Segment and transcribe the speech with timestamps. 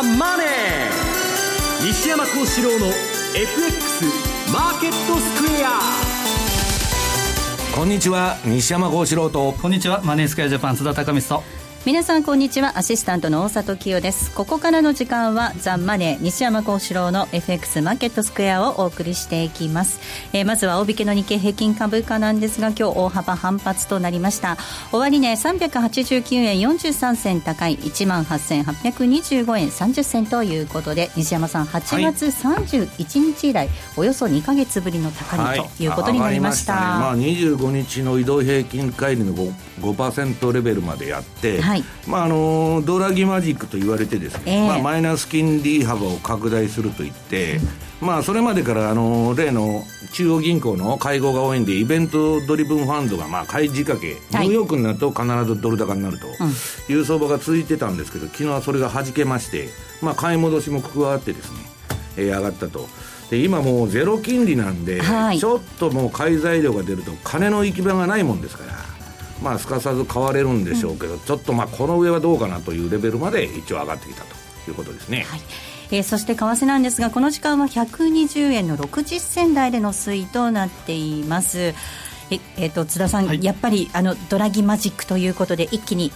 [0.00, 0.46] ザ・マネー」
[1.84, 2.86] 西山幸四郎の
[3.34, 4.04] FX
[4.50, 5.80] マーケットスクエア。
[7.74, 9.52] こんにちは西山幸四郎と。
[9.52, 11.42] こんにちはマネースクエアジャパン津田隆美と
[11.86, 12.76] 皆さんこんにちは。
[12.76, 14.34] アシスタントの大里清です。
[14.34, 19.98] ここからの時間はザ・マネー西山幸四郎の FX マーケットスクエアをお送りしていきます、
[20.34, 24.58] えー、まずは大引けの日経平均株価なんですが今日大幅反発となりました。
[24.92, 35.86] 終値389円43銭高い1万8825円30銭ということで西山さん8月31日以来、はい、およそ2か月ぶりの高値とい。
[35.86, 39.34] うことになりました,、はい、まあ、25日の移動平均乖離の
[39.80, 41.69] 5%, 5レベルまでやって、はい、
[42.06, 47.60] まあ、あのドラギマジックと言われてですね、えー、まあ、マイナス金利幅を拡大するといって、
[48.00, 56.26] うん、まあ、それまでからあの例の中央銀行の会合が多いんでイベントドリブンファンドがまあ買い仕掛け、ニューヨークになると必ずドル高になると
[56.92, 59.68] いう相場が続いてたんですけど昨日はそれがはじけまして、
[60.02, 61.58] まあ、買い戻しも加わってですね、
[62.16, 62.88] えー、上がったと。
[63.30, 68.72] で今もうゼロ金利なんで、はい、ちょっともう買い材料が出ると金の行き場がないもんですから
[69.42, 75.24] まあ、すかさず買われるんでしょうけど、うん、ちょっとまあこの上はどうかなというレベルまで一応上がってきたということですね。
[75.28, 75.40] はい
[75.92, 81.74] えー、そして為替なんですがこの時間は120円の60銭台での推移となっています。
[82.32, 86.12] ええーと、津田さん、はい、やっぱりあのドラギマジックということで一気に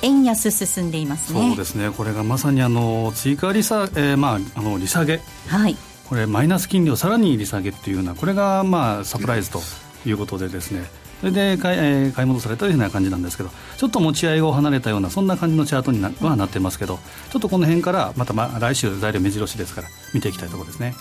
[0.00, 1.48] 円安進んでいますね。
[1.48, 1.90] そうですね。
[1.90, 5.20] これがまさにあの追加利下、えー、まああの利下げ。
[5.48, 5.76] はい。
[6.08, 9.60] これマイナス金利をさらに利下げっていうようなこれがまあサプライズと
[10.06, 10.84] いうことでですね。
[11.20, 16.98] それで買い,、えー、買い戻されたような感じなんですけどちょっと持ち合いを離れたようなそんな感じのチャートにはなってますけど
[17.30, 20.94] ちょっとこの辺からまた、ま、来週材料目白しですから見ていきたいところですね。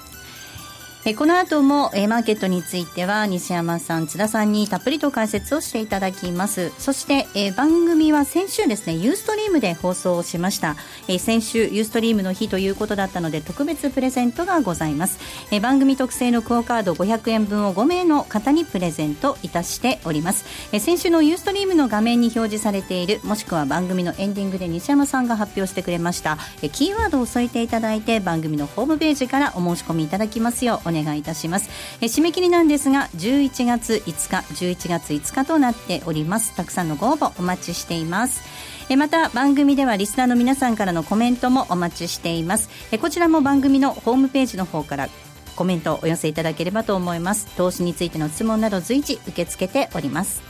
[1.09, 6.73] えこの後も、えマーケットについては西山さん津田さんにたっぷりと解説をしていただきます。
[6.80, 10.75] そして、え番組は先週ですねユーストリームで放送をしました、
[11.08, 15.17] え先週ユーストリームの日ということだったので特別プレゼントがございます、
[15.49, 20.43] え番組特製のクオカード500円分を5名の方にプレゼントいたしております、
[20.73, 31.69] え先週のユーストリームの画面に表示されているもしくは番組のエンディングで西山さんが発表してくれました、えキーワードを添えていただいて番組のホームページからお申し込みいただきますようお願いいたします。
[32.02, 36.55] え締め切りなんですが11月5日11月5日となっております。
[36.55, 38.41] たくさんのご応募お待ちしています。
[38.89, 42.69] えまた番組ではリスナーの皆さんからのコメントもお待ちしています。
[42.91, 45.09] えこちらも番組のホームページの方から
[45.55, 47.47] コメントをお寄せいただければと思います。
[47.58, 50.41] 投資についての質問など随時受け付けております。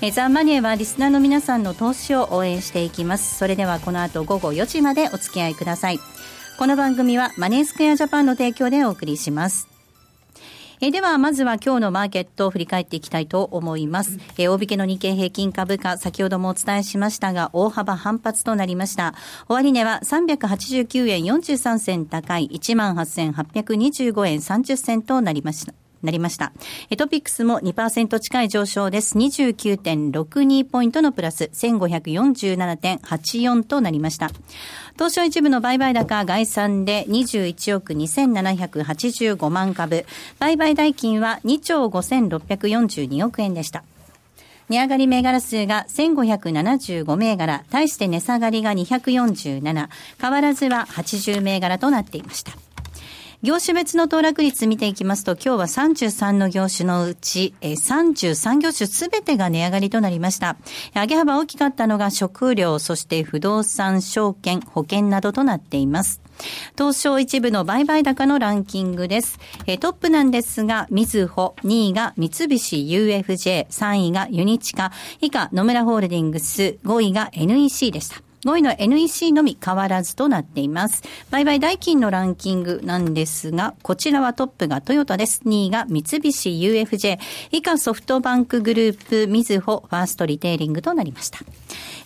[0.00, 3.38] えザ・マネーはリスナーの皆さんの投資を応援していきます。
[3.38, 6.00] それではこの後午後4時までお付き合いください。
[6.58, 9.73] この番組はマネースクエアジャパンの提供でお送りします。
[10.80, 14.18] えでは、まずは今日のマーケットを振り返っていきたいと思います。
[14.38, 19.14] え大引けの日経平均株価、先ほどもお伝えしましたが、大幅反発となりました。
[19.48, 25.83] 終値は389円43銭高い18,825円30銭となりました。
[26.04, 26.52] なりました。
[26.96, 29.16] トピックスも2%近い上昇です。
[29.18, 34.30] 29.62ポイントのプラス、1547.84となりました。
[34.94, 40.06] 東証一部の売買高概算で21億2785万株。
[40.38, 43.84] 売買代金は2兆5642億円でした。
[44.68, 49.88] 値上がり銘柄数が1575銘柄、対して値下がりが247、
[50.20, 52.52] 変わらずは80銘柄となっていました。
[53.44, 60.56] 業種別の騰落率見ていきますと、今日は33の業種のうち、え33業種すべてが値上がりとなりました。
[60.94, 66.22] 上げ幅大きかったのが食料、そして不動産、証券、保険などとなっています。
[66.78, 69.38] 東証一部の売買高のランキングです。
[69.66, 74.90] えトップなんですが、みずほ、2位が三菱 UFJ、3位がユニチカ、
[75.20, 78.22] 以下野村ホールディングス、5位が NEC でした。
[78.44, 81.02] 5位の NEC のみ変わらずとなっています。
[81.30, 85.42] 売買代金のランキングなんですが、こちらはトップがトヨタです。
[85.46, 87.18] 2位が三菱 UFJ、
[87.52, 91.38] 以下ソフトバンクグループ、みずほ、ファーストリテイリングとなりました。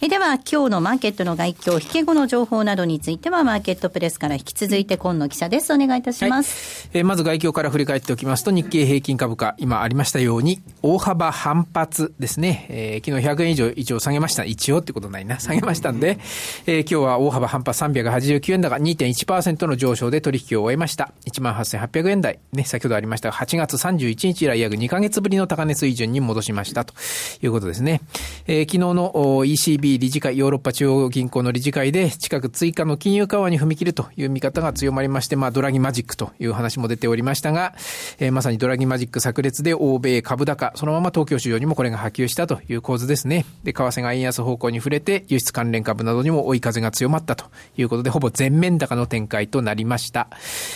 [0.01, 5.73] えでは、今日のマーケットの外況、引け後の情報などについては、マーケットプレスから引き続いて、今野記者です。
[5.73, 6.87] お願いいたします。
[6.93, 12.67] はい、えー、まず外況から振り返っておきますと、日経平均株価、今ありましたように、大幅反発ですね。
[12.69, 14.45] えー、昨日100円以上一応下げました。
[14.45, 15.41] 一応ってことないな。
[15.41, 16.21] 下げましたんで、
[16.67, 21.13] えー、今日は大幅反発389円高2.1%の上昇で取引を終えました。
[21.27, 22.39] 18,800円台。
[22.53, 26.95] ね、先ほどありましたが、8月31日以来約2ヶ月ぶりの高値水準に戻しましたと
[27.43, 28.01] いうことですね。
[28.47, 29.13] えー、昨日の
[29.45, 37.75] ECB ECB 理事会、ヨーロッパ中央銀行の理事会で近く追加の金融緩和に踏み切るという見方が強まりまして、まあ、ドラギマジックという話も出ておりましたが、
[38.19, 43.47] えー、まさにドラギマジック炸裂で欧米株高、そのまま東京市場にもこれが波及したという構図ですね。
[43.65, 47.47] で、為替が円安方向に触れて、輸出関連株などにも追い風が強まったと
[47.77, 50.29] いうことで、ほぼ全面高の展開となりました。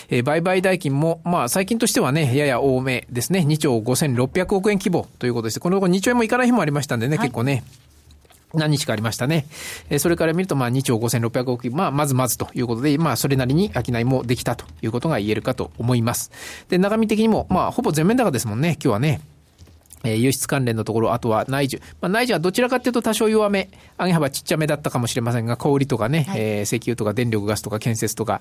[0.09, 3.41] えー、売買代金も、まあ、最近としてはね、やや多めですね。
[3.41, 5.61] 2兆5600億円規模ということです。
[5.61, 7.65] この2兆円もいかない日もありましたんでね、はい、結構ね。
[8.55, 9.47] 何日かありましたね。
[9.91, 16.31] えそれから見ると、まあ、2兆5600億円、まあ、まずまずということで、まあ、それなりに商いもできたということが言えるかと思います。
[16.69, 19.21] で、中身的にも、まあ、ほぼ全面高ですもんね、今日はね。
[20.05, 21.81] えー、輸出関連のところ、あとは内需。
[22.01, 28.41] まあ、内需はどちらかというと多少弱め、上げ幅ちっちゃめだったかもしれませんが、小売とかね、はい、えー、石油とか電力ガスとか建設とか、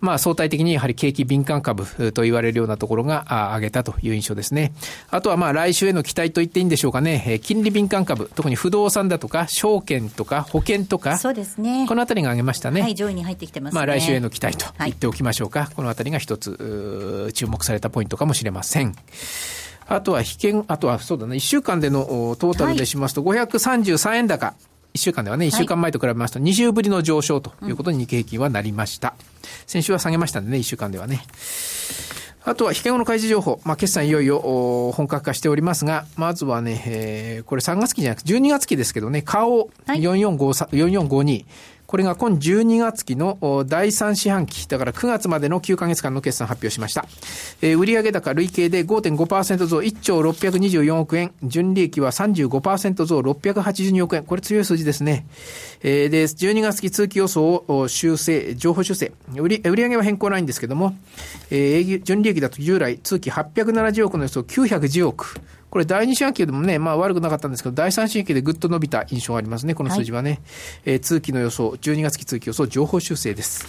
[0.00, 4.72] まあ、相対的にやはり景気敏感株と言われるようなところが上げたという印象ですね。
[5.10, 11.86] あとはまあ、来週への期待と言っていいんでしょうかね、えー、金利敏感株、特に不動産だとか、証券とか、保険とか、そうですね。
[11.88, 12.82] このあたりが上げましたね。
[12.82, 15.60] はい、上位に入ってきてます、ね、まあ、来週への期待と言っておきましょうか。
[15.60, 18.94] はい、このあたりが一つ、注目されたポイントかもしれません。
[19.90, 24.54] あとは被験、あとはそうだね、1週間でのトータルでしますと、533円高。
[24.94, 29.14] 1週間ではね、1週間前と比べますと、2週ぶりの上昇ということに日経平均はなりました。
[29.66, 31.24] 先週は下げましたんでね、1週間ではね。
[32.44, 33.60] あとは、引け後の開示情報。
[33.64, 40.68] まあ、決算いよいよ本格化しておりますが、まずはね、えー、これ3月期じゃなくて12月期ですけどね、顔4453、
[41.08, 41.44] 4452。
[41.90, 47.04] これが今12月期の第3四半期、だから9月までの9ヶ月間の決算発表しました。
[47.62, 54.22] えー、売上高累計で5.5%増1兆624億円、純利益は35%増682億円。
[54.22, 55.26] これ強い数字ですね。
[55.82, 59.10] えー、で、12月期通期予想を修正、情報修正。
[59.34, 60.94] 売り売上は変更ないんですけども、
[61.50, 65.40] えー、純利益だと従来通期870億の予想910億。
[65.70, 70.30] これ第2四半期でもね、まあ悪くなかったんですけど、第3四半期でぐっと伸びた印象がありますね、この数字はね。
[70.30, 70.40] はい、
[70.86, 73.66] えー、通期の予想、12月期通期予想、情報修正です。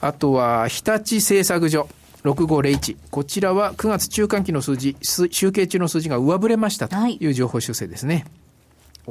[0.00, 1.88] あとは、日立製作所。
[2.24, 2.96] 6501。
[3.10, 8.14] こちらは9月中間期の数字、集計中の数字が上振れましたという情報修正ですね。
[8.14, 8.24] はい、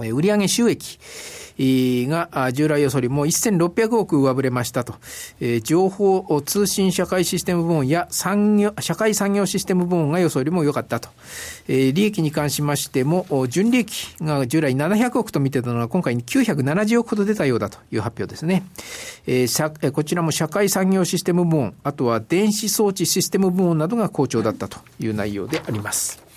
[0.08, 1.00] 売上収益。
[1.62, 4.96] が従来予想よりも1600億上振れましたと。
[5.64, 11.10] 情報通信社会システム部門や産業、社会産業システム部門が予想よりも良かったと。
[11.68, 18.64] 利益に関しましても、純利益が従来700億と見てたのは今回970億ほど出たようだという発表ですね。
[19.92, 26.29] こちらも社会産業システム部門、あとは電子装置システム部門などが好調だったという内容であります。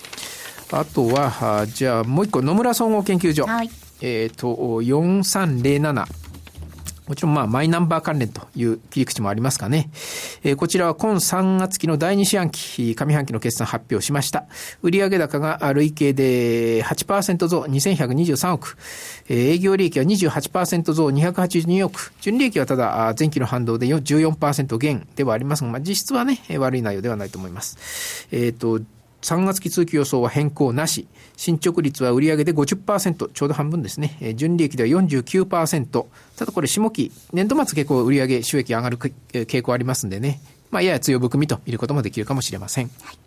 [0.73, 3.45] あとは、じゃあもう一個、野村総合研究所。
[3.45, 3.71] はい
[4.03, 6.07] えっ、ー、と、4307。
[7.09, 9.91] もちろん、まあ、マイナンバー関連という切り口もありますかね。
[10.45, 14.45] えー、こちらは今3月期の第2四半期、上半期の決算発表しました。
[14.83, 18.77] 売上高が累計で8%増2123億。
[19.29, 22.13] えー、営業利益は28%増282億。
[22.21, 28.27] 純利益はただ、前期の反動で14%減ではありますが、まあ、実質はね、悪い内容ではないと思います。
[28.31, 28.81] えっ、ー、と、
[29.23, 31.07] 3月期通期予想は変更なし。
[31.37, 34.17] 進捗率は売上で50%、ちょうど半分ですね。
[34.21, 36.05] え純利益では49%。
[36.37, 40.41] ただこれ下期、年度末結構売上収益上がる傾向ありますんでね。
[40.71, 42.91] まあ、やや強含みと見ることもできるかもしれません。
[43.03, 43.22] はい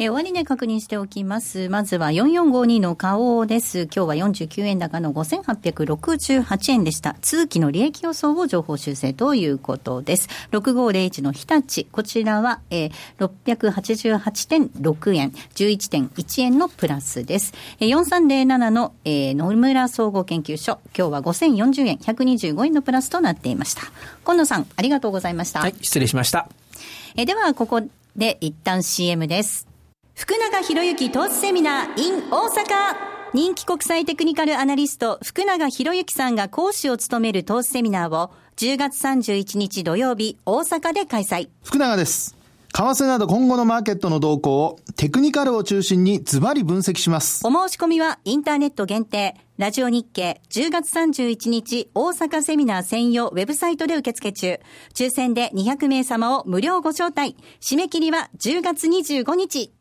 [0.00, 1.68] えー、終値確認しておきます。
[1.68, 3.88] まずは4452の花王です。
[3.92, 7.16] 今日は49円高の5868円でした。
[7.20, 10.28] 通期の利益予想を情報修正ということです。
[10.52, 11.86] 6501の日立。
[11.90, 17.52] こちらは、えー、688.6円、11.1円のプラスです。
[17.80, 20.78] えー、4307の、えー、野村総合研究所。
[20.96, 23.82] 今日は5040円、125円のプラスとなっていました。
[24.24, 25.58] 今野さん、ありがとうございました。
[25.58, 26.48] はい、失礼しました。
[27.16, 27.82] えー、では、ここ
[28.14, 29.67] で一旦 CM です。
[30.18, 32.96] 福永博之投資セミナー in 大阪
[33.34, 42.36] 人気国際テクニカルアナリスト福永博之さんが講師を務める投資セミナーを10月31日土曜日大阪で開催福永です
[42.72, 47.44] 為替など今後のマーケットの動向をテクニカルを中心にズバリ分析します。
[47.46, 54.60] お申し込みはインターネット限定、ラジオ日経10月31日大阪セミナー専用ウェブサイトで受付中。
[54.94, 57.36] 抽選で200名様を無料ご招待。
[57.60, 59.72] 締め切りは10月25日。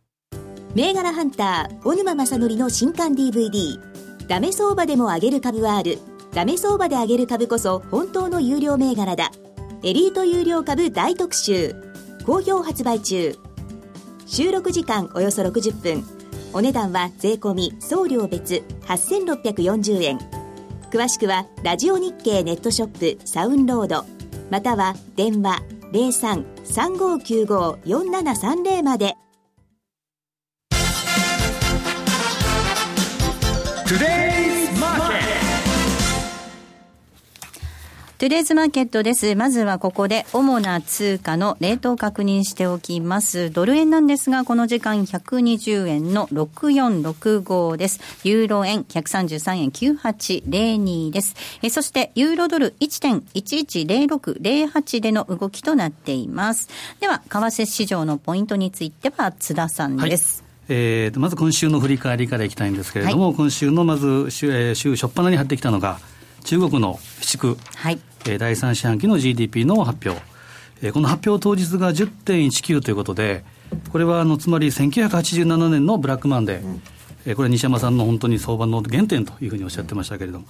[0.76, 3.80] 銘柄ハンター小沼正則の新刊 DVD
[4.28, 5.98] ダメ相場でも上げる株はある。
[6.34, 9.32] ダメ相場で上げる株こそ本当の有料銘柄だ。
[9.84, 11.74] エリート有料株大特集。
[12.26, 13.38] 好評発売中。
[14.26, 16.04] 収録時間およそ60分。
[16.54, 20.20] お値段は税込送料別8640円。
[20.92, 24.04] 詳しくはラジオ日経ネットショップサウンロード。
[24.50, 25.62] または電話
[25.94, 29.16] 03-3595-4730まで。
[33.88, 39.34] トゥデイズマーケットです。
[39.36, 43.50] まずはここで主な通貨のレートを確認しておきます。
[43.50, 48.02] ドル円なんですが、この時間120円の6465です。
[48.26, 51.36] ユーロ円133円9802です。
[51.62, 56.68] えそして、ユーロドル1.110608での動きとなっています。
[57.00, 60.40] では、為替市場のポイントについては津田さんです。
[60.40, 66.00] はいえー、まず今週の振り返りからいきたいんですけれども、はい、今週のまず週、えー、週初っ端に入ってきたのが、
[66.44, 68.00] 中国の市区、はい。
[68.26, 70.24] えー、第3四半期の GDP の発表、
[70.82, 73.44] えー、この発表当日が10.19ということで、
[73.92, 76.82] これはあのつまり1987年のブラックマンデー、うん、
[77.26, 80.46] えー、これは西山さんの本当に相場の原点というふうにおっしゃってましたけれども、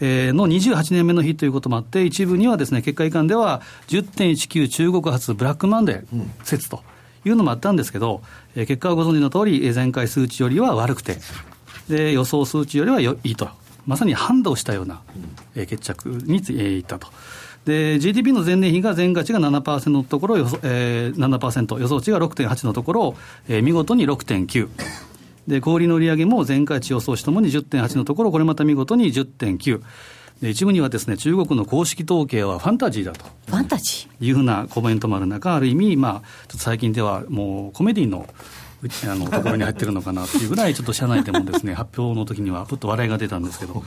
[0.00, 6.82] えー、の28年目の日ということもあって、一部にはですね結果如何では10.19中国発ブラックマンデー説と
[7.24, 8.22] いうのもあったんですけど、
[8.54, 11.18] えー、結果はご存知の通り、前回数値よりは悪くて、
[11.88, 13.48] で予想数値よりはいいと。
[13.86, 15.02] まさに反動したような、
[15.54, 17.08] えー、決着につ、えー、いったと。
[17.64, 23.16] で、GDP の前年比が前価値が7%のところ、予想えー、7%、予想値が6.8のところ、
[23.48, 24.68] えー、見事に6.9。
[25.48, 29.82] で、小売の売り上げも前価値予想値ともに10.8のところ、これまた見事に10.9。
[30.42, 33.24] で一部にはですね中国の公式統計はファンタジーだと。
[33.46, 34.26] ファンタジー？
[34.26, 38.26] いうふうなコメントもある中ある意味、まあ、ちょっと最近ではもうコメディの
[39.08, 43.82] あのところに入ってるのかなっていうぐらい、ちょっと社内でもですね 発表の時には、ちょっと笑いが出たんですけど、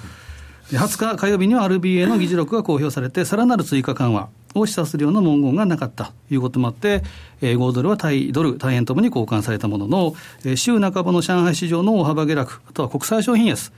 [0.71, 7.03] 20日火曜日には RBA の議事録が公表されて、さらなる追加緩和を示唆するような文言がなかったということもあって、
[7.41, 10.15] 5ドルは対ドル、対円ともに交換されたものの、
[10.55, 13.71] 週半ばの上海市場の大幅下落、あとは国際商品安、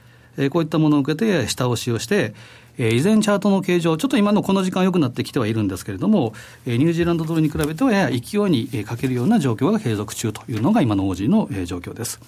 [0.52, 2.34] こういったものを受けて下押しをして、
[2.80, 6.34] えー、依然チャートの形状、ちょっと今のこの時間良くなってきてはいるんですけれども、
[6.66, 8.20] えー、ニュージーランドドルに比べてはやや勢い
[8.50, 12.20] に欠けるような状況が継続中というのが今の OG の、えー、状況です。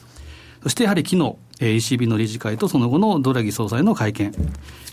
[0.61, 4.31] そしてやはり昨日、ECB の理事会とその後のドラギ総裁の会見。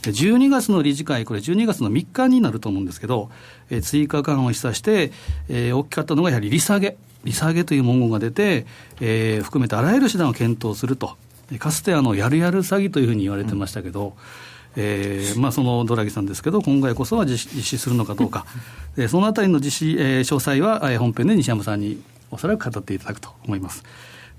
[0.02, 3.28] 12月の理事会、これ12月の3日になると思うんですけど、
[3.82, 5.12] 追加緩和を示唆して、
[5.72, 6.96] 大きかったのがやはり利下げ。
[7.24, 8.64] 利下げという文言が出て、
[9.42, 11.16] 含めてあらゆる手段を検討すると。
[11.58, 14.47] かつてあの、やるやる詐欺というふうに言われてましたけど、うん
[14.80, 18.46] えーまあ、そのドラギさんですけど、今回こそは実施するのかどうか、
[18.96, 21.98] えー、そのあたりの実施、えー、詳細は、えー、本編で西山さんに
[22.30, 23.82] おそらく語っていただくと思います。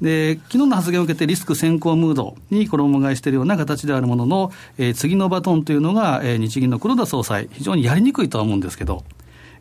[0.01, 9.03] で昨日の発言を受けてリスク先行ムードに衣替えしているような形であるものの、えー、次のバトンというのが、えー、日銀の黒田総裁、非常にやりにくいとは思うんですけど、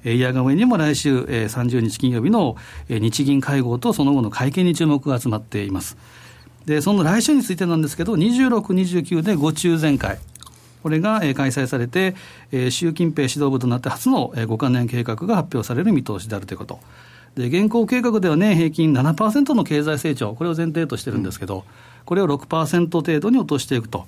[0.05, 2.55] えー、いやが上にも来週、えー、30日金曜日の、
[2.89, 5.97] えー、日銀会合とその後の会見に注目が集まっています。
[6.67, 10.19] で、その来週についてなんですけど、26、29で5中全会。
[10.83, 12.15] これが開催されて、
[12.71, 16.81] 習近平指導部となって初の5か年計画が発表される見通しであるということ。
[17.37, 21.65] で現行計画では年平均7%の経済成長、これを前提としてるんですけど、
[22.05, 24.07] これを6%程度に落としていくと。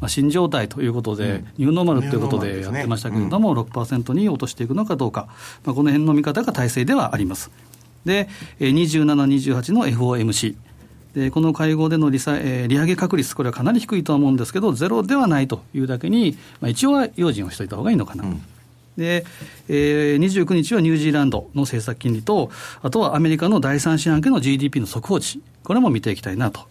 [0.00, 5.26] まあ、新状態ということで、うん、ニューノーマルということでやってましたけれども、ねうん、6%に落としていくのかどうか、
[5.64, 7.50] まあ、この辺の見方が体制ではあります。
[8.04, 8.28] で、
[8.60, 10.54] 27、28の FOMC。
[11.14, 18.24] でこの会合での利,、えー、利上げ確率、これはかなり低いとは思うんですけど、ゼロではないというだけに、まあ、一応は用心をしておいたほうがいいのかな。
[18.24, 18.42] うん
[18.98, 19.24] で、
[19.68, 22.50] えー、29日はニュージーランドの政策金利と、
[22.82, 26.62] あとはアメリカの第三四半期の GDP の速報値、これも見ていきたいなと。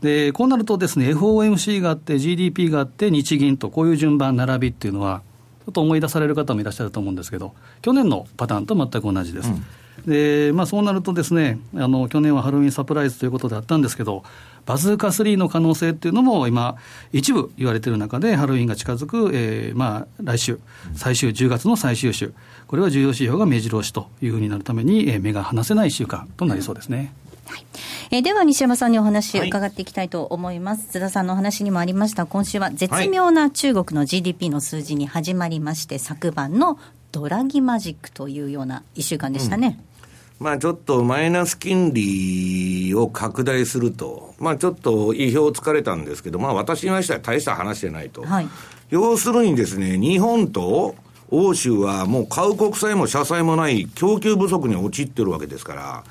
[0.00, 5.22] で、こうなるとですね、FOMC があって、GDP があって、日銀と、こういう順番、並びっていうのは、
[5.64, 7.52] ちょっと思い出される方もいらっしゃると思うんですけど、
[7.82, 9.48] 去年のパターンと全く同じです。
[9.48, 9.64] うん
[10.06, 14.24] でまあ、そうなるとですねあの、去年はハロウィンサプライズということであったんですけど、
[14.66, 16.76] バズーカ3の可能性っていうのも今、
[17.12, 20.58] 一部言われている中で、ハロウィンが近づく、えーまあ、来週、
[20.94, 22.34] 最終、10月の最終週、
[22.66, 27.14] これは重要指標が目白押しというふうになるために、えー、目が離せない1週間となりそうですね。
[27.46, 27.66] はい。
[28.10, 32.26] えー、では西山さんにお話伺っていきたいと思います、はい、津田さんのお話にもありました。
[32.26, 36.78] 今週は絶妙な中国の GDP の数字に始まりまして、昨晩の
[37.16, 39.78] ドラギマジックというような1週間でしたね。
[39.80, 39.96] うん
[40.38, 48.22] まあちょっとマイナス金利を拡大すると、まあちょっと意表をつかれたんですけど、まあ私にましては大した話じゃないと。
[48.22, 48.48] はい、
[48.90, 50.94] 要するにですね、日本と
[51.30, 56.04] 欧州はもう買う国債も社債もない供給不足に陥ってるわけですから、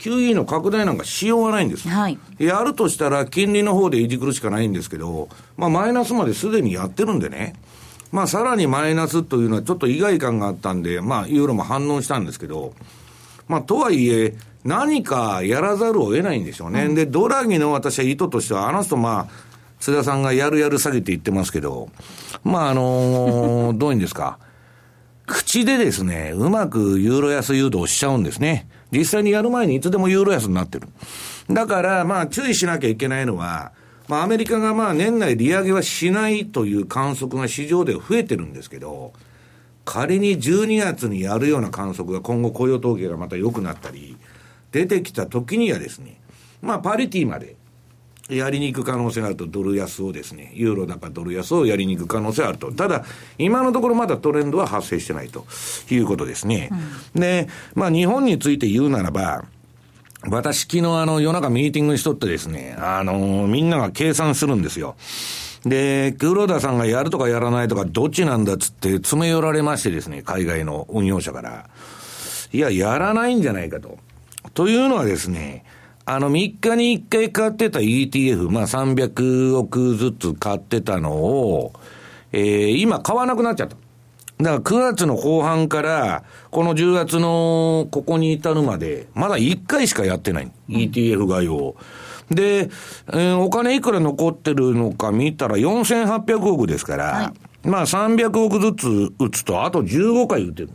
[0.00, 1.88] QE の拡大なんかしようがないんです。
[1.88, 7.54] はい、やるとしたら金利の方でいじくるしかないんですけど、まあマイナスまですでにやってるんでね。
[8.10, 12.72] まあさらにマイナスというのはちょっと意外感があったんで、まあユーロも反応したんですけど、
[13.50, 16.84] まあ、とはいえ、何かやらざるを得ないんでしょうね。
[16.84, 19.28] うん、で、ドラギの私は意図としては、あの人、まあ、
[19.80, 21.88] 津田さんがやるやる下げて言ってますけど、
[22.44, 24.38] まあ、あのー、 どういうんですか。
[25.26, 28.68] 口でですね、うまくユーロ安誘導しちゃうんですね。
[28.92, 30.86] 実際にやる前にいつでもユーロ安になってる。
[31.50, 33.72] だから、まあ、注意しなきゃいけないのは、
[34.10, 39.12] まあ、アメリカがまあ、年内利上げはしないという観測が市場では増えてるんですけど、
[39.84, 44.16] 仮に12月にやるような観測が今後雇用統計がまた良くなったり、
[44.72, 46.20] 出てきた時にはですね、
[46.60, 47.54] まあパリティまで
[48.28, 52.72] やりに行く可能性があると、ドル安をですね、ユーロ高ドル安をやりに行く可能性があると。
[52.72, 53.04] ただ、
[53.38, 55.46] 今のところまだトレンドは発生してないと
[55.88, 56.68] いうことですね。
[57.14, 59.44] うん、で、まあ日本について言うならば、
[60.28, 64.96] 私昨日あの夜中ミーティングしとってですね、あのー、みんなが計算するんですよ。
[65.64, 71.70] で、黒田さんがやるとかやらないとかどっちなんだっつって詰め寄られましてですね、海外の運用者から。
[72.52, 73.98] いや、やらないんじゃないかと。
[74.54, 75.64] というのはですね、
[76.04, 81.72] あの、3日に1回買ってた ETF、まあ300億ずつ買ってたのを、
[82.32, 83.76] えー、今買わなくなっちゃった。
[84.40, 90.50] だから9月の後半から、この10月のここに至るまで、まだ1回しかやってない。
[90.68, 91.76] ETF 買いを。
[92.30, 92.70] で、
[93.08, 97.32] えー、お金いくら残ってるのか見たら4800億ですから、は
[97.64, 100.70] い、まあ300億ずつ打つと、あと15回打てる。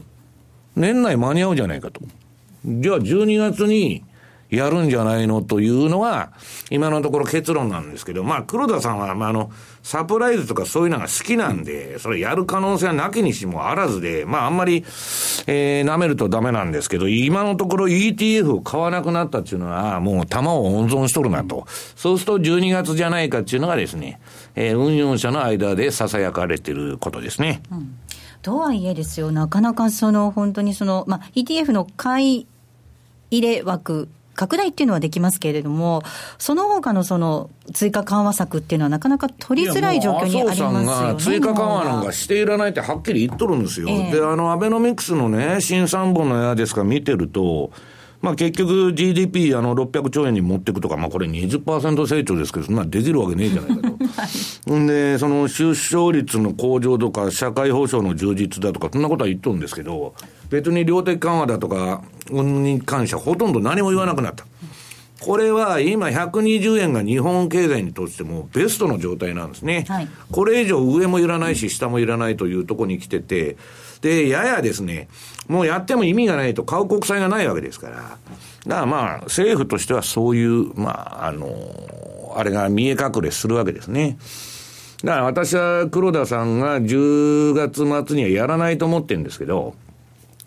[0.76, 2.02] 年内間に合うじゃないかと。
[2.66, 4.04] じゃあ12月に、
[4.56, 6.32] やるんじゃないのというのは、
[6.70, 9.52] 今のところ結論なんですけど、まあ、黒田さんは、まあ、あの、
[9.84, 14.84] サプライズとかそういうのが好きなんで、それやる可能性はなきにしもあらずで、まあ、あんまり、
[15.48, 21.66] えー、舐めるとダメなんですけど、今のところ ETF を買わなくなったっていうのは、もう玉を温存しとるなと。
[21.96, 24.20] そうすると12月じゃないかっていうのがですね、
[24.56, 27.62] えー、運用者の間で囁かれてることですね。
[27.72, 27.98] うん
[28.46, 32.48] とはいえですよ、なかなかその本当にその、まあ、ETF の買い
[33.32, 36.04] 入れ枠拡大っていうのはできますけれども、
[36.38, 40.86] その他のその追加緩和策っていうのは、なかなか取りづらい状況にありますよね。
[40.86, 43.88] さんが追加緩和なんかしていらないってはっきり言っとるんですよ。
[43.90, 47.72] えー、で、あの、アベノミクスのね、新三本の矢ですか見てると、
[48.26, 53.98] まあ結局 GDP あの600兆円に持っていくとか、まあこれ20%成長ですけど、そんなできるわけねえじゃないかと。
[54.74, 60.16] はい、で、その出生率の向上とか、社会保障の充実だとか、そんなことは言っとるんですけど、
[60.50, 62.02] 別に量的緩和だとか、
[62.32, 64.44] 運に関してはほとんど何も言わなくなった。
[65.20, 69.86] これは今120円が日本経済にとってもベストの状態なんですね。
[69.88, 73.56] はい、これ以上上もいらないし下もいらないというところに来てて、
[74.06, 75.08] で、ややですね、
[75.48, 77.96] もうやっても意味がないと買う国債がないわけですから。
[77.96, 78.18] だか
[78.68, 81.50] らまあ、政府としてはそういう、まあ、あの、
[82.36, 84.20] あれが見え隠れするわけですね。
[85.04, 89.74] だから私は黒田さんが10月末にはやらないと思ってるんですけど、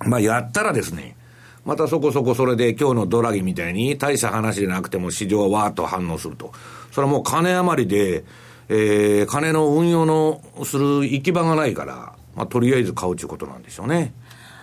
[0.06, 1.16] まあやったらですね、
[1.64, 6.52] またそこそこそれで今日のドラギみたいに大した話でなくても市場はわーっと反応すると。
[6.92, 8.24] それはもう金余りで、
[8.68, 14.14] えー、金の運用のする行き場がないから、まあとりあえず買うということなんでしょうね。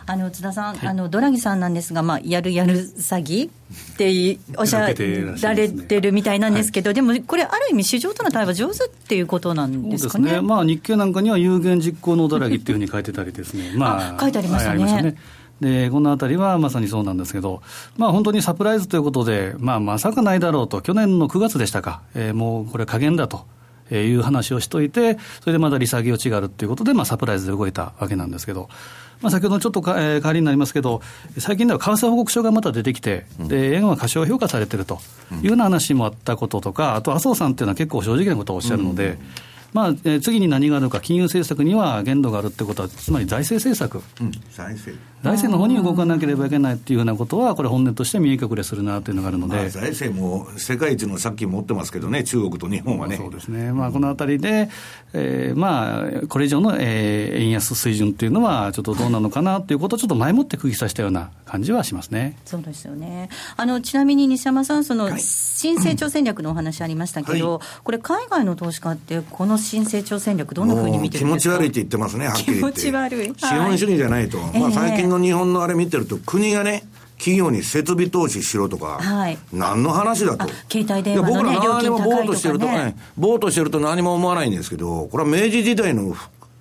[0.08, 10.34] あの津田さん、はい、あのドラギさんなんですが、まあ、やるやる詐欺って おっしゃられてるみたいなんですけど、でもこれ、ある意味、市場との対話上手っていうことなんですかね？
[10.34, 14.84] ねまあ、日経なんかには有言実行のドラギっていうふうに書いてたりですね、まあ、書いてありましたね。
[14.84, 15.16] はい、ね
[15.60, 17.64] で、このあたりはまさにそうなんですけど、
[17.98, 23.46] まあ本当にサプライズということで、まあまさかないだろうと、去年の9月でしたか、えー、もうこれ加減だと。
[23.92, 28.70] いう話をしといて、それでまだ利下げ落ちがあるということで、まあ、サプライズで動いたわけなんですけど、
[29.22, 31.02] まあ、先ほどちょっとか、えー、代わりになりますけど、
[31.38, 35.00] 最近では為替報告書がまた出てきて、で円は過小評価されてると
[35.42, 39.10] いうような話もあったこととか、あと麻生さんっていうのは結構正直なことをおっしゃるので。
[39.10, 39.20] うん
[39.76, 44.98] まあ、えー、次に何があるのか、金融政策には限度があるってことは、つまり財政政策、うん、財政。
[45.22, 53.18] 財政の方に動かなければいけないっていうようなことは、これ、本音として見え隠れするなというのがあるので、まあ、財政も世界一の借金持ってますけどね、中国と日本はね。
[53.18, 54.70] そうですね、まあ、このあたりで、
[55.14, 62.38] えー、まあ、これ以上の、えー、円安水準っていうのは、ちょっとどうなのかなということを、ちょっと前もって釘刺したような感じはしますね。
[62.46, 63.30] そうですよね。
[63.58, 71.56] あのちなみに西山さん、その、新成長戦略のお話ありましたけど、はい、これ、海外の投資家って、この新成長戦略、どんなふうに見てるんですか？
[71.58, 72.82] 気持ち悪いって言ってますね、はっきり言って。
[72.82, 73.34] 気持ち悪い。
[73.36, 74.38] 資本主義じゃないと。
[74.38, 76.84] はい、まあ、最近の日本のあれ見てると、国がね、
[77.18, 80.48] 企業に設備投資しろとか、はい、何の話だと。
[80.72, 86.16] 携帯電話の、ね、僕ら何もぼーっとしてると、ね、ぼーっとしてると何も思わないんですけど、これは明治時代の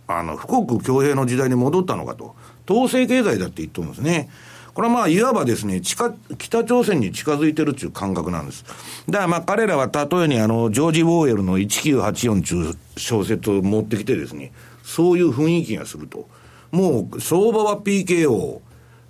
[0.06, 2.34] あの富国強兵の時代に戻ったのかと。
[2.70, 4.30] 統制経済だって言ってるんですね。
[4.74, 8.64] これはまあ、いわばですね、北朝鮮に近づいてるっていう感覚なんです。
[9.08, 16.28] だからまあ、彼らは例えにあの、ジョージ・ウォーエルの1984っていう小説を持ってきてですね、そういう雰囲気がすると。
[16.72, 18.60] もう、相場は PKO。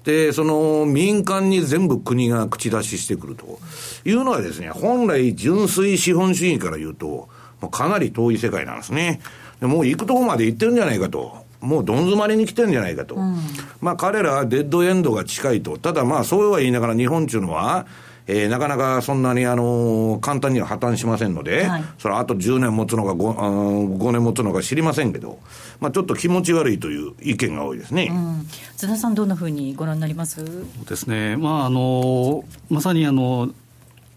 [0.05, 3.59] で、その民間に全部国が口出ししてくると
[4.05, 7.29] いうのはですね、本来純粋資本主義から言うと、
[7.71, 9.21] かなり遠い世界なんですね。
[9.63, 11.44] もう行くとこまで行ってるんじゃないかと。
[11.65, 13.15] もうどん詰まりに来てるんじゃないかと。
[13.17, 13.39] うん、
[13.81, 15.79] まあ彼らはデッドエンドが近いと。
[15.79, 17.87] ただまあそうは言いながら日本っていうのは、
[18.27, 25.39] えー、なかなかそんなに、あのー、簡単には破綻しませんので、はい、それはあと10年持つのか 5, 5年持つのか知りませんけど、
[25.79, 28.47] まあ、ちょっと気持ち悪いという意見が多いですね、うん、
[28.77, 30.43] 津田さん、どんなふうにご覧になります？
[30.89, 33.51] ですね、まああのまさにあの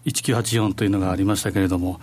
[0.08, 2.00] 1984というのがありましたけれども、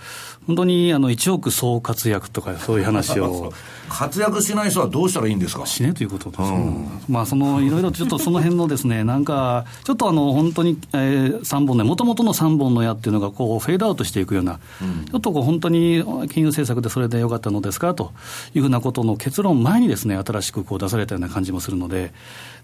[0.47, 3.53] 本当にあの1億総活躍とか、そういう話を。
[3.87, 5.65] 活躍しない人はどうしたらいいんですか？
[5.65, 17.93] 死ねということです、うん、まあ、そのいろいろちょっとその辺のですね、 なんか、ちょっとあの本当に、えー、3本ね、もともとの3本の矢っていうのがこうフェードアウトしていくような、うん、ちょっとこう本当に金融政策でそれでよかったのですか？
[17.93, 18.11] と
[18.55, 22.11] いうふうなことの結論前にですね、新しくこう出されたような感じもするので、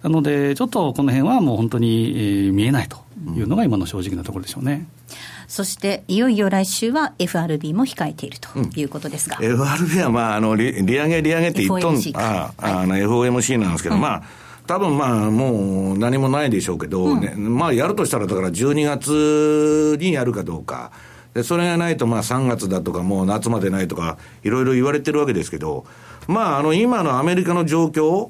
[0.03, 2.97] なので、ちょっとこの辺はもう本当に、えー、見えないと
[3.35, 4.87] いうのが今の正直なところでしょうね。
[5.13, 14.23] うんそしていよいよ来週は FRB も控えているということですが、うん、FRB は、まあ、あの利利上げ、利上げって言っとん、ああ、はい、あの FOMC なんですけど、うん、まあ、
[14.65, 17.19] 多分まあもう何もないでしょうけど、うん。
[17.19, 20.93] ね、まあやるとしたら、だから12月にやるかどうか。
[21.33, 25.85] で、それがないと、まあ3月だとか、もう夏までないとか、いろいろ言われてるわけですけど、
[26.29, 28.29] まああの今のアメリカの状況、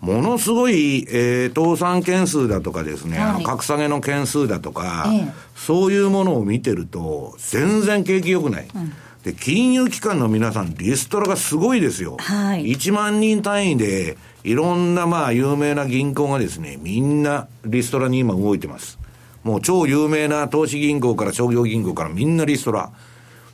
[0.00, 8.68] ものすごい、えー、倒産件数だとかですね、はい、格下げの件数だとか、ええ、そういうものを見てると、全然景気良くない。
[8.74, 12.16] うんで、金融機関の皆さん、リストラがすごいですよ。
[12.18, 12.72] はい。
[12.72, 18.98] 1万人単位で、いろんなまあ有名な銀行がですね、みんなリストラに今動いてます。
[19.44, 22.90] もう超有名な投資銀行から商業銀行からみんなリストラ。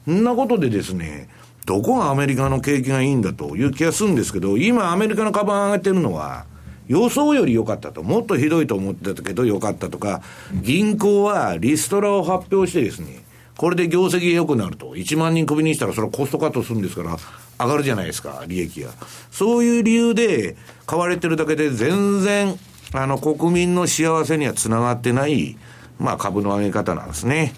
[0.05, 1.29] そんなことでですね、
[1.67, 6.47] どこがアメリカの景気がいいんだという気がするんですけど、今アメリカの株を上がってるのは、
[6.87, 10.23] 予想より良かったと、もっとひどいと思ってたけど良かったとか、
[10.63, 13.25] 銀行はリストラを発表してですね、
[13.57, 17.17] これで業績が良くなると、1万人クビにしたらそれはコストカットするんですから、
[17.59, 18.91] 上がるじゃないですか、利益が。
[19.33, 22.57] そういう理由で買われてるだけで全然、
[22.93, 25.57] あの、国民の幸せにはつながってない、
[25.99, 27.55] まあ株の上げ方なんですね。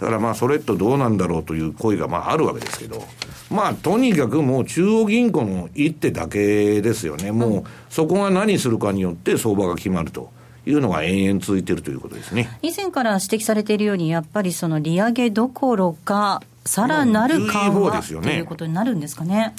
[0.00, 3.04] だからまあそれとどうなんだろうという声がまああるわけですけど、
[3.50, 7.32] まあとにかくもう中央銀行の一手だけですよね。
[7.32, 10.30] もうそこが何するかによって相場が決まると。
[10.66, 19.54] いうのが延々続いているということですね以前から指摘されているように、やっぱりその利上げどころか、さらなる緩和、ということになるんですかね。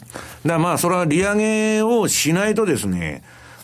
[0.45, 3.23] だまあ、それは利上げをしないとですね、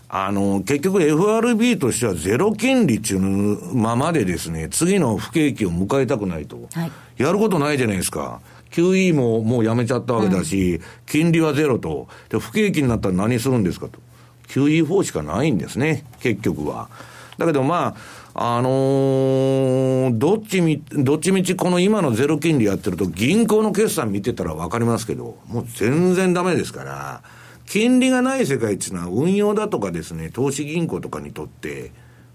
[0.09, 6.69] あの、結局 FRB としてはゼロ金利っていうままでですね、次の不景気を迎えたくないと。
[6.73, 8.39] はい、やることないじゃないですか。
[8.71, 12.07] QE ももうやめちゃったわけだし、うん、金利はゼロと。
[12.29, 13.99] で、不景気になったら何するんですかと。
[14.47, 16.89] QE4 しかないんですね、結局は。
[17.37, 17.95] だけどま
[18.33, 27.21] あ、あのー、どっちみ、どっちみちこの今のゼロ金利やってると、銀行の決算見てたらわかりますけど、もう全然ダメですから、
[27.67, 31.91] 金利がない世界っていうのは運用だとかですね、投資銀行とかにとって、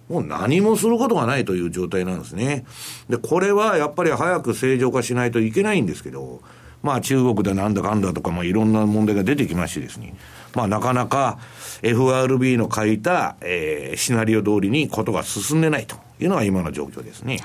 [0.09, 2.64] もう何もすることがないという状態なんですね。
[3.09, 6.42] で、これはやっぱり早く正常化しないといけないんですけど、
[6.83, 10.14] まあ中国でなんだかんだとか、まあいろんな問題が出てきましてですね、
[10.55, 11.38] まあなかなか
[11.83, 17.38] FRB の書いた、えー、シナリオ通りにことが進んでないというのが今の状況ですね。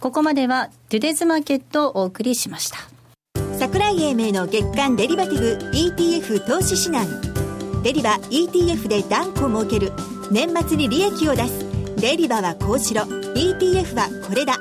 [0.00, 2.78] ここまではトゥデズマーケットをお送りしました。
[3.72, 7.08] 桜井英明の月間デリバティブ ETF 投資指南。
[7.82, 9.94] デリバ ETF で断固儲ける。
[10.30, 11.64] 年末に利益を出す。
[11.96, 13.04] デリバはこうしろ。
[13.04, 14.58] ETF はこれだ。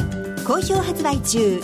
[0.47, 1.59] 好評発売中。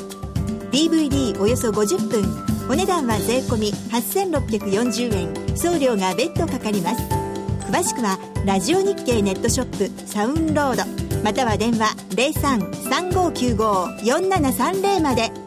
[0.73, 2.25] DVD およそ50分。
[2.69, 5.33] お値段は税込8640円。
[5.57, 7.03] 送料が別途かかります。
[7.71, 10.83] 詳しくはラジオ日経ネットショップサウンロード。
[11.23, 15.46] または電話0335954730まで。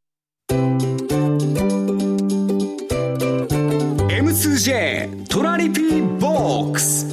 [4.41, 7.05] M2J トラリピーボックス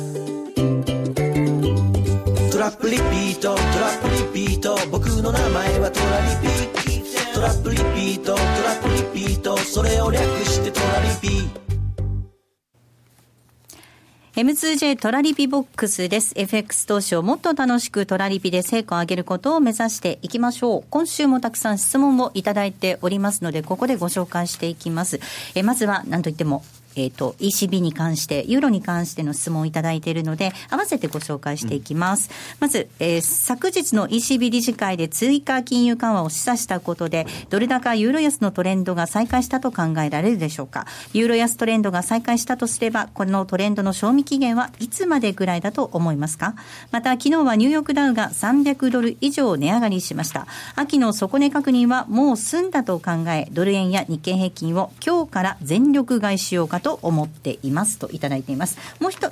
[2.51, 8.41] トラップリピートトラップリピート僕の名前はトラリピトラップリピートトラ
[8.77, 8.88] ップ
[9.19, 11.29] リピートそれを略してトラリピ
[14.41, 16.33] M2J トラリピボックスです。
[16.35, 20.85] FX 投資をもっと楽しくトラリピで成果を上げることを目指していきましょう。
[20.91, 25.19] 今週もたくさん質問をいただいておりますので、ここでご紹介していきます。
[25.57, 26.62] えまずは、何といっても、
[26.99, 32.29] えっ、ー、と、ECB に関して、ユーロに関しての質問をいただいているので、合わせてご紹介していきます。
[32.29, 40.87] うん、まず、えー、昨日の ECB 理事会で追加金融緩和を示唆したことで、ドル高ユーロ安のトレンドが再開したと考えられるでしょうか。
[41.13, 46.55] ユーロ安トレンドが再開したとすれば、このトレンドの賞味期限はいつまでぐらいだと思いますか
[46.91, 50.47] また、昨日はニューヨークダウが300ドル以上値上がりしました。
[50.75, 58.79] 秋の底値確認はもう済んだと考え、ドル円や日経平均を今日から全力買いしようかと思っていますといただいています。
[58.98, 59.31] もう一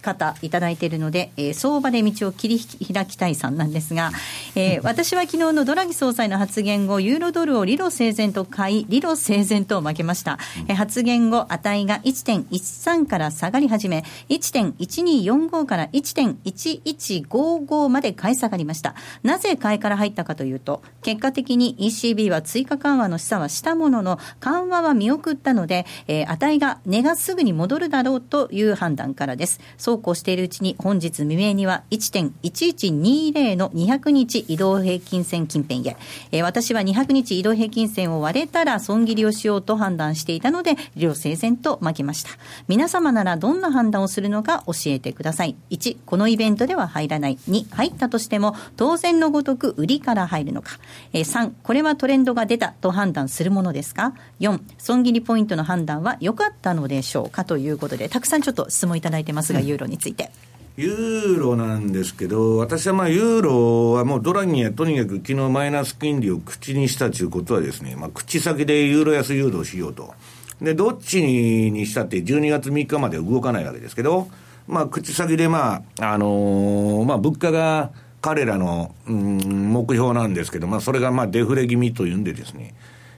[0.00, 2.60] 方いただいているので、えー、相場で道を切り
[2.92, 4.10] 開きたいさんなんですが、
[4.54, 10.38] えー、 私は昨日のドラギ総裁の発言後、ユーロドルを理路整然と買い、理路整然と負けました。
[10.68, 18.94] えー、発言後、値が1.13から下がり始め、1.1245から1.1155まで買い下がりました。
[19.22, 29.60] なぜ買いから入ったかというと、結果的に ECB は追加緩和の示唆はしたものの、緩和は見送ったので、えー、値が値がすぐに戻るだろうという判断からです。
[29.78, 35.96] そそうこうしているうちに本日未明には1.1120の200日移動平均線近辺へ、
[36.30, 42.30] えー、私は200日移動平均線を割れたら損切りをしようと判断していたので両整然と負けました。
[42.68, 45.56] 皆様ならどんな判断をするのか教えてください。
[45.70, 47.38] 1このイベントでは入らない。
[47.48, 50.78] 2入ったとしても当然のごとく売りから入るのか、
[51.12, 57.44] えー、3これはトレンドが出たと判断するものですか？4損切りポイントの判断は良かったのでしょうか？
[57.44, 60.30] ということでたくさんちょっと質問いただいてますが、ユーロについて。
[60.76, 70.14] ユーロなんですけど、私はまあユーロはもうドラギはとにかく昨日マイナス金利を口にしたということはですね、まあ、口先でユーロ安誘導しようと。
[70.62, 74.28] で、どっちにしたって12月3日まで動かないわけですけど、
[74.68, 77.90] まあ、口先でまあ、あのー、まあ、物価が
[78.22, 82.74] 彼らの、うん、目標なんですけど、まあ、それがまあ、デフレ気味というんでですね、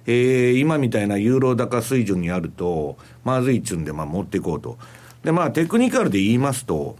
[0.06, 4.78] えー、今みたいなユーロ高水準にあると、まずいっちゅうんで、まあ、持っていこうと。
[5.24, 6.96] で、まあ、テクニカルで言いますと、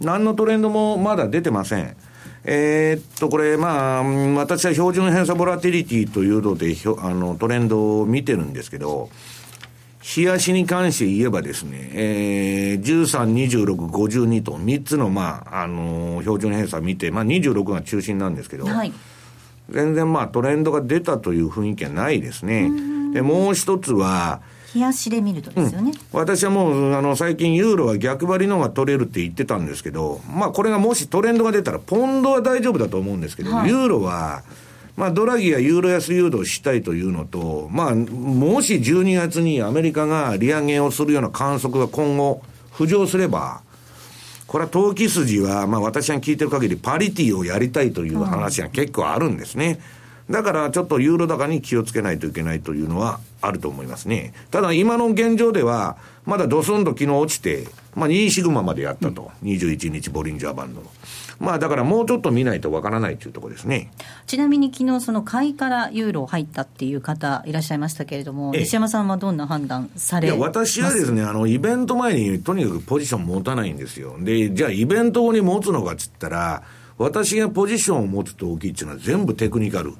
[0.00, 1.96] 何のトレンドもまだ出てません。
[2.44, 9.10] えー、っと、これ、まあ、私は標準偏差ボラティリティというので、あの、トレンドを見てるんですけど、
[10.16, 13.34] 冷やしに関して言えばですね、えー、13、
[13.66, 18.92] 26、52と3つの、まあ、あのー、標準偏差見て、まあ、26が中心なんですけど、はい、
[19.68, 22.70] 全然まあ、トレンドが出たという雰囲気はないですね。
[23.12, 24.40] で、もう一つは、
[24.74, 34.42] 冷やしで見るとですよね、うん、私はもうあの最近ユーロは逆張りのが取れるって言ってたんですけどまあこれがもしトレンドが出たらポンドは大丈夫だと思うんですけど、はい、ユーロは
[34.96, 43.62] まあ、ドラギがユーロ安誘導したいというのと、まあ、もし12月にアメリカが利上げをするような観測が今後浮上すれば、
[44.46, 49.80] これは投機筋は、まあ私が聞いてる限りパリティをやりたいという話が結構あるんですね。
[50.30, 54.32] だからちょっとユーロ高に気をつけないといけないというのはあると思いますね。
[54.50, 57.66] ただ今の現状では、まだドスンと昨日落ちて、
[57.96, 59.32] まあ2シグマまでやったと。
[59.42, 60.86] うん、21日ボリンジャーバンドの。
[61.40, 63.90] まあだからもうちょっと見ないとわからないというところですね。
[64.26, 74.16] ちなみに昨日その買いからユーロ入ったっていう方いらっしゃいましたけれども、西山さんはどんな判断されいや私はですね、あのイベント前にとにかくポジション持たないんですよ。
[74.20, 76.62] で、じゃあイベント後に持つのかっつったら、
[76.98, 79.94] 私がポジションを持つと大きいっていうのは全部テクニカル。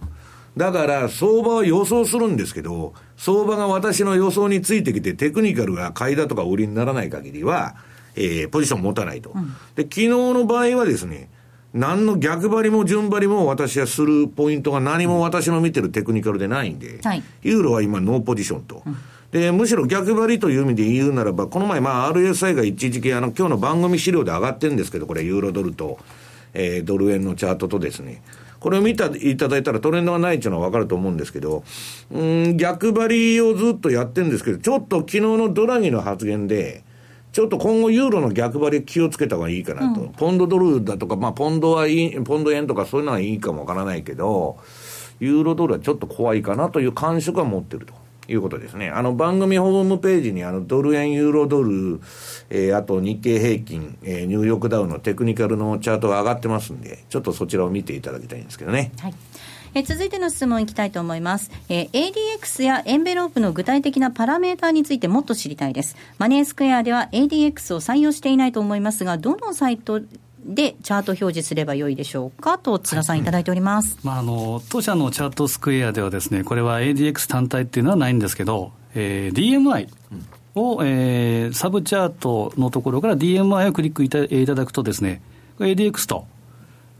[0.61, 7.77] だから、相場は予想するんですけど、相場が私の予想についてきて、テクニカルが買いだとか売りにならない限りは、
[8.14, 9.33] えー、ポジション持たないと。
[9.35, 11.31] うん、で、昨日の場合はですね、
[11.73, 18.83] 何の逆張りも順張りも私はするポイントが何も私の見てるテクニカルでないんで、はい、ユーロは今ノーポジションと。
[18.87, 18.96] うん
[19.31, 26.01] で、むしろ逆張りという意味で言うならば、この前、まあ、RSI が一時期、あの、今日の番組資料で上がってるんですけど、これ、ユーロドルと、
[26.53, 28.23] えー、ドル円のチャートとですね、
[28.61, 31.64] これを見た、いただいたらトレンドがないっていうのはわかると思うんですけど、
[32.12, 36.85] うん、逆張りをずっとやってるんですけど、ちょっと昨日のドラギの発言で、
[37.33, 40.03] ちょっと今後ユーロの逆張り気をつけた方がいいかなと。
[40.03, 44.59] うん、ポンドドルだとか、まあポンドはいい、ポンド円とかそういうのはいいかもわからないけど、
[45.20, 48.00] ユーロドルはちょっと怖いかなという感触は持ってると。
[48.31, 48.90] いうことですね。
[48.90, 52.01] あの番組ホームページにあのドル円、ユーロドル、
[52.49, 58.93] えー、あと日経平均、えー、ニューヨークダウのテクニカルのチャートが上がってますんで、ちょっとそちらを見ていただきたいんですけどね。
[59.01, 59.14] はい
[59.73, 65.97] え続いての質問いきたいと思います、えー、ADX やエンベロープの具体的なパラメーターについてもっと知りたいです。
[66.19, 70.01] マネースクエアでは ADX を採用していないと思いますが、どのサイト
[70.44, 79.88] でチャート表示すればよいでしょうかと津田さんいただいております、まあ、あの当社のチャートスクエアではですねこれは ADX 単体っていうのはないんですけど、えー、DMI
[80.55, 85.20] を、えー、サブチャートのところから DMI をクリックいたいただくとですね
[85.59, 86.26] ADX と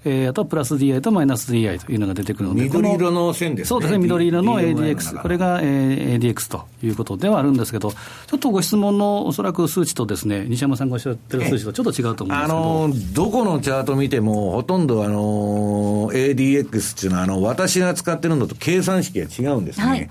[0.05, 3.69] えー、あとプラス DI とマイナス DI というのが出てくるので、緑色の線ですね。
[3.69, 12.37] そうですね、緑色の ADX、これが、えー、ADX ということではあるんですけど、ちょっとご質問のおそらく数値とですね、西山さんがおっしゃってる数値とちょっと違うと思う
[12.89, 19.87] んですけど、あのどこのチャート見ても、ほとんどあの ADX っていうのは、あの私が使ってるのと計算式が違うんですね。
[19.87, 20.11] はい、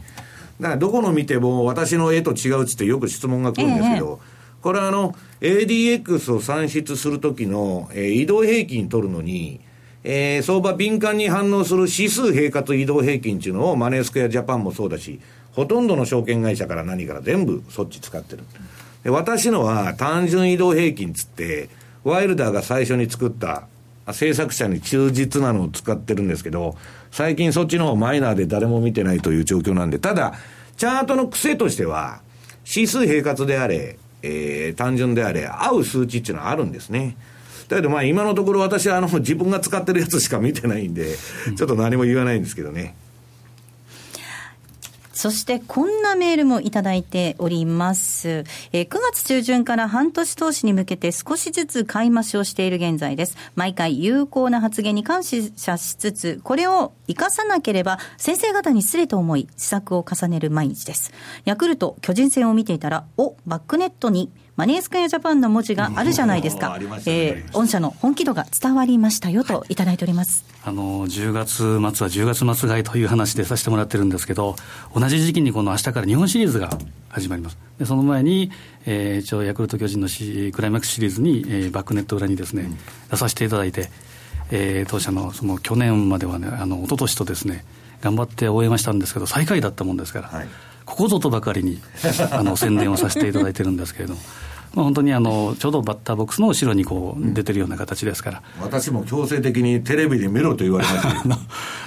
[0.59, 9.61] だからどこの見ても、私の絵と違うってよく質問が来るんですけど、えー、これはあの、ADX を算出するときの、えー、移動平均取るのに、
[10.03, 15.19] えー、相場敏感に反応する指数平滑移動平均っていうのをマネースクエアジャパンもそうだし、
[15.51, 18.43] ほとんどの証券会社から何から全部そっち使ってる。
[19.03, 21.69] で私のは単純移動平均つって、
[22.03, 23.67] ワイルダーが最初に作った
[24.13, 26.75] 制作者に忠実なのを使ってるんですけど、
[27.11, 30.33] 最近そっちの方マイナーで誰も見てないという状況なんで、ただ、
[30.77, 32.21] チャートの癖としては、
[32.65, 37.17] 指数平滑であれ、えー、単純であれ、合う数値っていうのはあるんですね。
[37.69, 41.15] だけどまあ今のところ私はあの自分が使ってるやつしか見てないんで、
[41.55, 42.95] ちょっと何も言わないんですけどね。
[45.19, 48.45] そしてこんなメールもいただいております。
[48.71, 53.35] えー、9月中旬から半年投資に向けて少しずつ買い増しをしている現在です。
[53.53, 61.11] 毎回有効な発言に感謝しつつ、これを生かさなければ先生方に失礼と思い、施策を重ねる毎日です。
[61.43, 66.75] ヤクルト、巨人戦を見ていたら、お、バックネットにマネースクエアジャパンの文字があるじゃないですか。
[66.77, 70.43] ね、えー、御社の本気度が伝わりましたよといただいております。
[70.65, 74.57] あの、10月末は10月末買いという話でさせてもらってるんですけど、
[74.93, 77.57] 同じ時期にこの明日から日本シリーズが始まります。
[77.79, 78.51] で、その前に、
[78.85, 82.77] えー、一応ヤクルト巨人のシクライマックスシリーズに、えー、バックネット裏にですね、うん、
[83.11, 83.89] 出させていただいて、
[84.51, 87.63] えー、当社のその去年まではね、あの、一昨年とですね、
[88.01, 90.47] 頑張って終えましたんですけど、最下位だったもんですから、はい、
[90.89, 91.79] ここぞとばかりに
[92.31, 94.19] あの宣伝をさせていただいてるんですけれども。
[94.75, 101.01] まあ、本当にあのちょうどバッターボックスの後ろにこう出てるような形ですから、うん、私も強制的にテレビで見ろと言われまし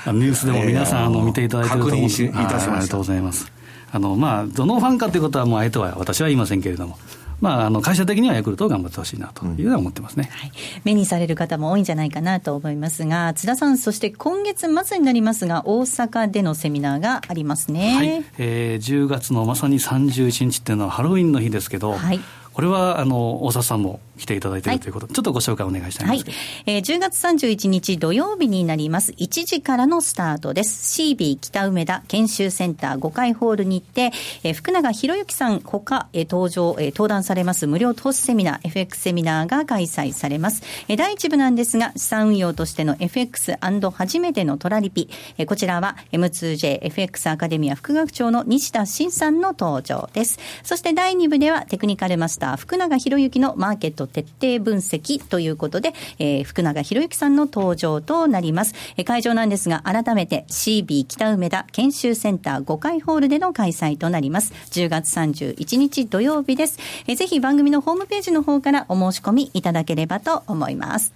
[0.05, 0.11] た。
[0.13, 2.73] ニュースでも皆さん、あの見ていただいてると思うしいたしました。
[2.73, 3.53] ありがとうございます。
[3.93, 6.99] あの、まあ、どのファンかということはもう相手は私は言いませんけれども
[7.43, 10.53] まあ、あの会社的にはヤクルトを頑張ってほしいなというのは思ってますね、はい、
[10.85, 18.25] 目にされる方も多いんじゃないかなと思いますが、津田さん、そして今月末になりますが、大阪でのセミナーがありますね、はい。
[18.39, 22.21] えー、10月のまさに31日っていうのはハロウィンの日ですけど、はい、
[22.53, 29.13] これはあの大沢さんも来ていただいているということで、はい、ちょっとご紹介お願いしたいんですけど、はいえー、10月31日土曜日になります。
[29.13, 31.01] 1時からのスタートです。
[31.01, 34.13] CB 北梅田研修センター5階ホールに行って、
[34.45, 40.63] えー、福永博之さんほか、えー、登場、えー、登壇されます無料投資セミナー、FX セミナーが開催されます。
[40.89, 43.59] えー、第1部なんですが、資産運用としての FX&
[43.93, 45.09] 初めてのトラリピ、
[45.39, 50.39] えー、こちらは M2JFX アカデミア副学長の西田慎さんの登場です。
[50.63, 58.75] そして第2部ではテクニカルマスター福永博之のマーケット徹底分析ということで、えー、福永博之さんの登場となります。
[58.97, 64.53] えー、会場なんですが、改めて CB 北梅田研修センター5階ホールでの開催となります。
[64.71, 66.79] 10月31日土曜日です。
[67.07, 71.13] えー、ぜひ番組のホームページの方からお申し込みいただければと思います。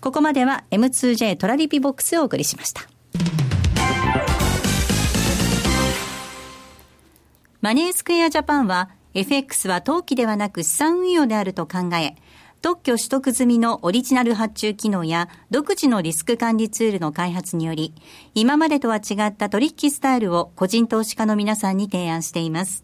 [0.00, 2.82] ここまでは M2J トラリピボックスをお送りしました。
[7.60, 12.14] マネースクエアジャパンは FX は投機ではなく資産運用であると考え、
[12.66, 17.94] 特許取得済みのオリジナル発注機能や独自のリスク管理ツールの開発により、
[18.34, 22.82] 今までとは違った取引スタイルを個人投資家の皆さんに提案しています。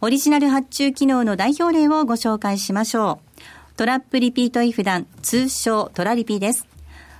[0.00, 3.76] オリジナル発注機能の代表例をご紹介しましょう。
[3.76, 6.68] トラップリピートイフダン、通称トラリピです。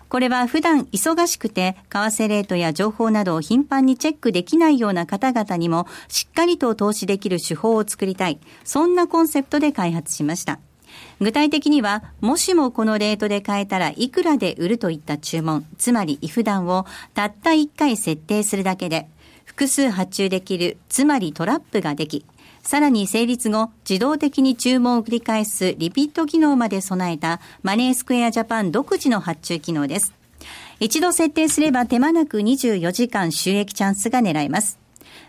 [0.09, 8.39] これは普段忙しくて、為替レートや情報などを頻繁にチェックできないような方々にも、しっかりと投資できる手法を作りたい。
[8.63, 10.61] そんなコンセプトで開発しました。
[11.21, 19.09] 具体的には、もしもこのレートで買えたらいくらで売るといった注文、つまりイフダンをたった1回設定するだけで、
[19.45, 22.25] 複数発注できる、つまりトラップができ、
[22.63, 30.13] さらに成立後、自動的に注文を繰り返すリピート機能まで備えたマネースクエアジャパン独自の発注機能です。
[30.79, 34.78] 一度設定すれば手間なく24時間収益チャンスが狙えます。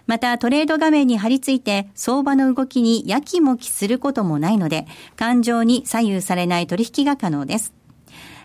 [0.07, 7.73] またトレード画面に貼り付いて相場の動きにやきもきすることもないので、感情に左右されない取引が可能です。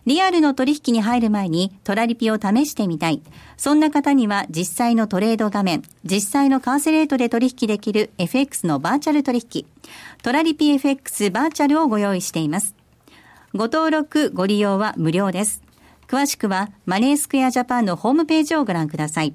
[0.07, 3.23] リアルの取引に入る前にトラリピを試してみたい。
[3.57, 9.67] そんな方には実際のトレード画面、実際の為替レートで取引できる FX のバーチャル取引、
[10.23, 12.75] トラリピ FX バーチャルをご用意しています。
[13.55, 15.63] ご登録、ご利用は無料です。
[16.07, 19.35] 詳しくはマネースクエアジャパンのホームページをご覧ください。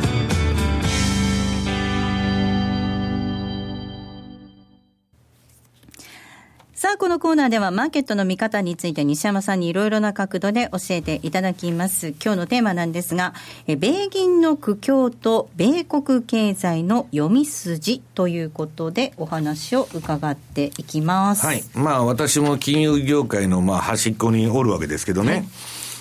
[6.81, 12.07] さあ、このコーナーではマーケットの見方について西山さんにいろいろな角度で教えていただきます。
[12.07, 13.35] 今日のテーマなんですが、
[13.67, 21.45] え米銀の苦境と米国経済の読み筋ということでお話を伺っていきます。
[21.45, 21.63] はい。
[21.75, 25.31] まあ私も金融業界のまあ端っこにおるわけですけどね。
[25.31, 25.43] はい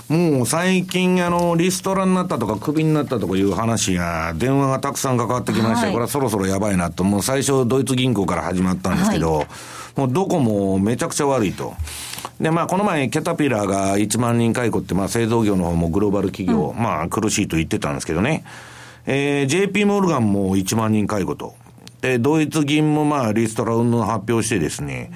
[0.09, 9.47] もう最近、あの、リストラになったとか、クビになったとかいう話が、電話がたくさんかかってきまして、はい、これはそろそろやばいなと、もう最初、ドイツ銀行から始まったんですけど、はい
[9.97, 11.75] もうどこもめちゃくちゃ悪いと。
[12.41, 18.45] で、まあ、この前、キャタピラーが1万人解雇って、まあ、製造業の方もグローバル企業、うん、まあ、苦しいと言ってたんですけどね。
[19.07, 21.55] えー、JP モルガンも1万人解雇と。
[22.01, 25.11] で、ドイツ銀もまあ、リストラ運の発表してですね。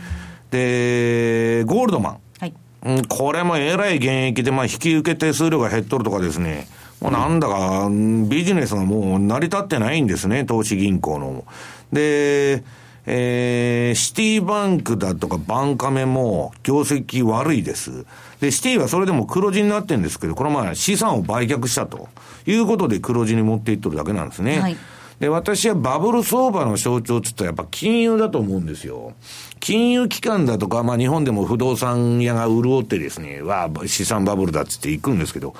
[0.51, 2.19] で、ゴールドマン。
[2.41, 2.55] はい。
[2.85, 6.67] うん、これもえらい現役で、まあ、引き受け手数料が減っとるとかですね。
[7.01, 11.45] もうなんだか、ビジネスがもう成り立ってないんですね、投資銀行の。
[11.93, 12.63] で、
[13.07, 18.07] えー、シティバンクだとかバンカメも業績悪いです。
[18.41, 22.09] で、シティはそれでも黒字になってるんですけど、この前資産を売却したと
[22.47, 24.59] いうことで黒字に持っていっとるだけなんですね。
[24.59, 24.77] はい、
[25.21, 29.13] で、私はバブル相場の象徴って言ったらやっぱ金融だと思うんですよ。
[29.61, 35.55] 金融機関だとか、まあ日本でも不動産屋が潤ってですね、は資産バブルだっつって行くんですけど、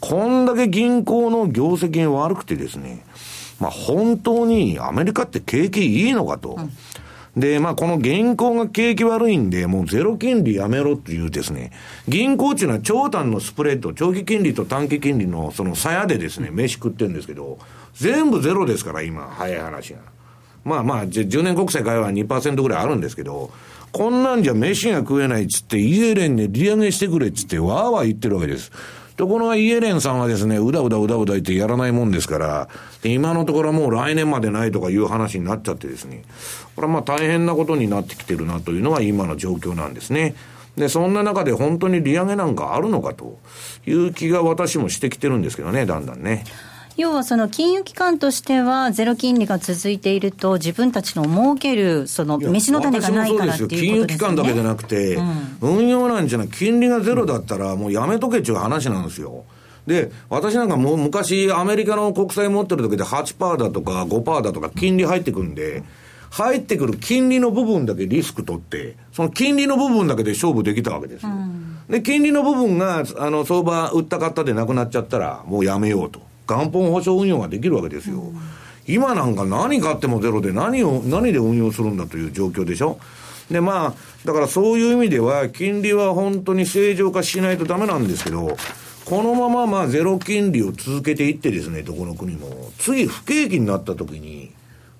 [0.00, 3.04] こんだけ銀行の業績が悪くてですね、
[3.60, 6.56] まあ本当にアメリカって景気いいのかと。
[6.58, 6.72] うん
[7.38, 11.72] で、まあ、この銀行が景気悪いんで、もうゼロ金利やめろっていうですね、
[12.08, 17.58] 銀行っていうのは長短のスプレッド、長期金利と短期金利のその鞘でですね、飯食ってるんですけど、
[17.94, 20.00] 全部ゼロですから、今、早い話が。
[20.64, 23.50] まあまあ、10年国債買えば2%ぐらいあるんですけど、
[23.92, 28.72] こんなんじゃ飯が食えないっつって、イエレンで利上げしてくれっつって、わーわー言ってるわけです。
[29.18, 32.68] ところがイエレンさんはですね、うだうだうだうだ言ってやらないもんですから、
[33.02, 36.22] 今のところもう来年までないとかいう話になっちゃってですね、
[36.76, 40.36] これはまあ大変なことになってきてるなというのが今の状況なんですね。
[40.76, 43.40] で、そんな中で本当に利上げなんかあるのかと
[43.86, 46.44] いう気が私もしてきてるんですけどね、だんだんね。
[46.98, 59.44] 要はその金融機関としては、ゼロ金利が続いていると、自分たちの儲ける、その飯の種がないからっていうことですよ、金融機関だけじゃなくて、うん、運用なんじゃない、金利がゼロだったら、もうやめとけっていう話なんですよ。
[59.86, 65.84] で、私なんかもう昔、アメリカの国債持ってる時で8%だとか5%だとか金利入ってくるんで、
[66.30, 71.28] 入ってくる金利の部分だけリスク取って、その金利の部分だけで勝負できたわけですよ。
[71.28, 76.26] うん、で、金利の部分が、あの、相場売ったったでなくなっちゃったら、もうやめようと。
[76.48, 78.32] 元本保証運用ができるわけですよ。
[78.86, 82.98] 今なんか何買ってもゼロで何を、何で運用するんだという状況でしょ。
[83.50, 83.94] で、まあ、
[84.24, 88.56] だからそういう意味では、金利は本当に正常化しないとダメなんですけど、
[89.04, 94.52] このまままあゼロ金利を続けていってですね、どこの国も、次不景気になった時に、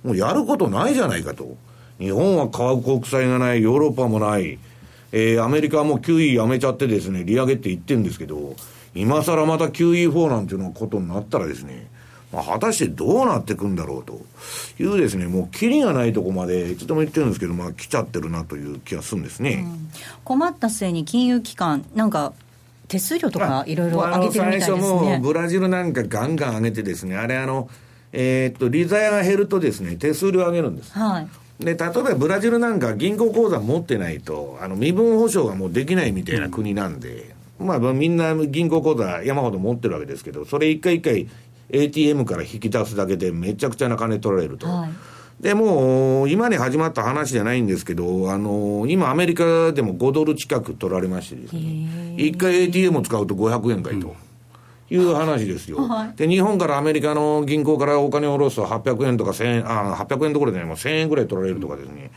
[0.05, 1.57] もうやることないじゃないかと。
[1.99, 4.59] 日本は買う国債がない、ヨーロッパもない、
[5.13, 8.55] えー、アメリカもう QE やめちゃってですね、利上げって言ってるんですけど、
[8.95, 11.89] 今更また QE4 なんていうのことになったらですね、
[12.32, 14.20] まあ、果たしてどうなっていくんだろうと
[14.82, 19.91] いうですね、もうキリがないとこまで、いつでも言ってるんですけど、まあ、来ちゃってるなという気がするんですね、うん、
[20.24, 22.32] 困った末に金融機関、なんか
[22.89, 24.78] 手数料とかいろいろ上げてるみたいですね。
[24.78, 27.68] 最初もブラジルなんかガンガン上げてですね、あれあの、
[28.12, 30.93] えー、っと、利ザヤが減るとですね、手数料上げるんです。
[30.93, 31.28] はい。
[31.64, 41.29] で、例えばブラジルなんか銀行口座持ってないと、あの、身分保証がもうできないみたいな国なんで、まあ、みんな銀行口座山ほど持ってるわけですけど、それ一回一回
[41.71, 44.67] ATM から引き出すだけでめちゃくちゃな金取られると。
[44.67, 44.91] はい。
[45.43, 51.61] で、もう、今に始まった話じゃないんですけど、あの、今アメリカでも5ドル近く取られましてですね、
[52.17, 54.17] 1回 ATM を使うと500円かいと。
[54.91, 62.11] いう話ですよ、はい、で、日本からアメリカの銀行からお金を下ろすと800円とか1000円、あ、800円どころでね、もう1000円ぐらい取られるとかですね、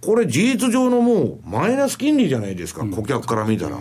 [0.00, 3.76] これ事実上のもうマイナス金利じゃないですか、顧客から見たら。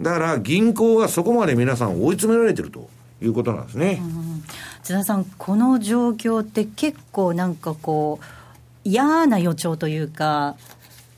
[0.00, 2.88] だから銀行はそこまで皆さん追い詰められてると
[3.22, 4.02] いうことなんですね。
[4.82, 8.24] 津田さん、この状況って結構なんかこう、
[8.84, 10.56] 嫌な予兆というか、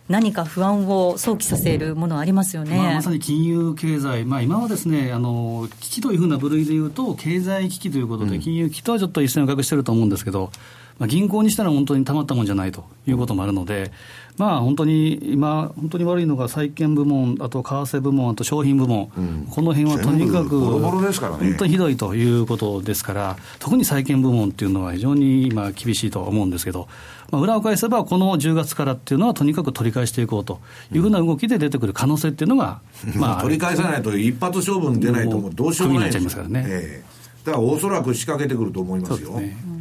[0.08, 10.50] 何か不安を想起させるものありますよね、まあ、まさに金融経済、まあ、今はですねあの危機というふうな部類でいうと、経済危機ということで、金融危機とはちょっと一線を画してると思うんですけど、
[10.98, 13.92] まあ、銀行にしたら本当にたまったもんじゃないということもあるので、
[14.38, 26.88] まあ、本当に今、本当に悪いのが債券部門、あと為替部門、あと商品部門、うん、この辺はとにかく、本当にひどいということですから、特に債券部門っていうのは非常に今、厳しいとは思うんですけど、
[27.30, 30.60] まあ、裏を返せば、この10月からっていうのは、とにかく取り返していこうと
[30.92, 32.80] いうふうな動きで出てくる可能性っていうのが、
[33.16, 36.64] まあ、取り返さないと、一発勝負に出ないと、もうどうしようもないですからね。
[36.66, 39.32] えー、だからおそらく仕掛けてくると思いますよ。
[39.32, 39.71] すね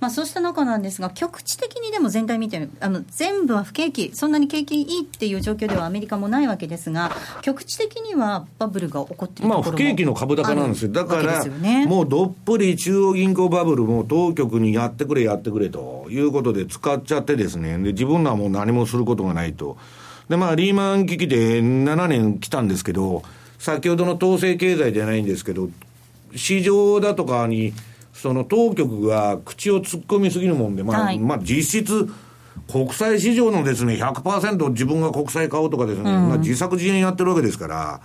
[0.00, 19.76] まあ、そうした中なんですが、局地的にでも全体見てあの全部は不景気、そんなに景気いいっていう状況ではアメリカもないわけですが、局地的にはバブルが起こっているまあ、不景気の株高なんですよ、だから、ね、もうどっぷり中央銀行バブルも当局にやってくれ、やってくれということで使っちゃってですね、で自分らはもう何もすることがないと。
[20.30, 23.22] で、まあ、リーマン危機で7年来たんですけど、
[23.58, 25.68] 先ほどの統制経済じゃないんですけど、
[26.34, 27.74] 市場だとかに、
[28.20, 32.08] その当局が口を突っ込みすぎるもんで、まあ、はい、まあ実質、
[32.70, 38.00] 国際市場のですね、100%自分が国債買おうとかですね、うん、まあ自作自演やってるわけですから、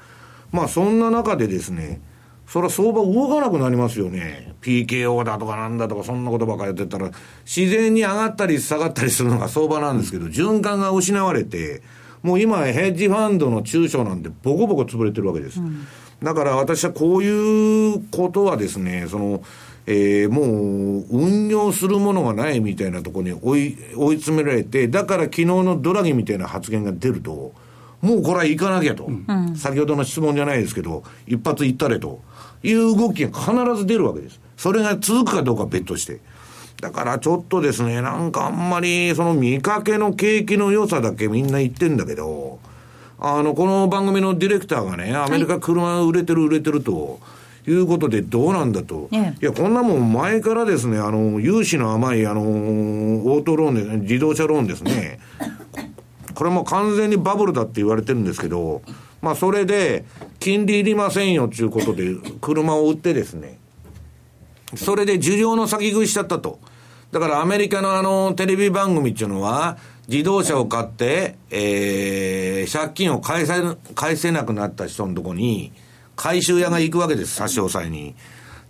[0.51, 2.01] まあそんな中でですね、
[2.47, 4.53] それは相場動かなくなりますよね。
[4.61, 7.11] PKO だとかなんだとか、そんなことばっかりやってたら、
[7.45, 11.81] 自然に上がったり下がったりするのが相場なんですけど、循環が失われて、
[12.21, 15.59] もう今、ヘッジファンドの中小なんてボコボコ潰れてるわけです。
[15.59, 15.85] うん、
[16.23, 19.43] だから私はこういうことはですね、その、
[19.87, 27.53] えー、もう運用するものがないみたいなところに追い追い詰められて、だから昨日のドラギみたいな発言が出ると、
[28.01, 32.21] もうこれは行かなきゃと、うん、先ほどの質問じゃないですけど、一発行ったれと
[32.63, 34.39] いう動きが必ず出るわけです。
[34.57, 36.19] それが続くかどうか別として。
[36.81, 42.59] だからちょっとですね、なんかあんまりその見かけの景気の良さだけみんな言ってんだけど、
[43.19, 47.19] あの、この番組のディレクターがね、アメリカ車売れてる売れてると、はい
[47.67, 49.09] いうことでどうなんだと。
[49.11, 55.19] いや、こんなもん前からですね、あの、融資の甘い、あの、オートローンで、自動車ローンですね。
[56.35, 58.81] これも完全にバブルだって言われてるんですけど、
[59.21, 60.05] まあ、それで、
[60.39, 63.57] 金利いりませんよっていうことで、車を売ってですね、
[64.75, 66.59] それで需要の先食いしちゃったと。
[67.11, 73.53] だからアメリカのあの、テレビ番組っていうのは、自動車を買って、えー、借金を返せ、
[73.95, 75.71] 返せなくなった人のとこに、
[76.15, 78.15] 回収屋が行くわけです、差し押さえに。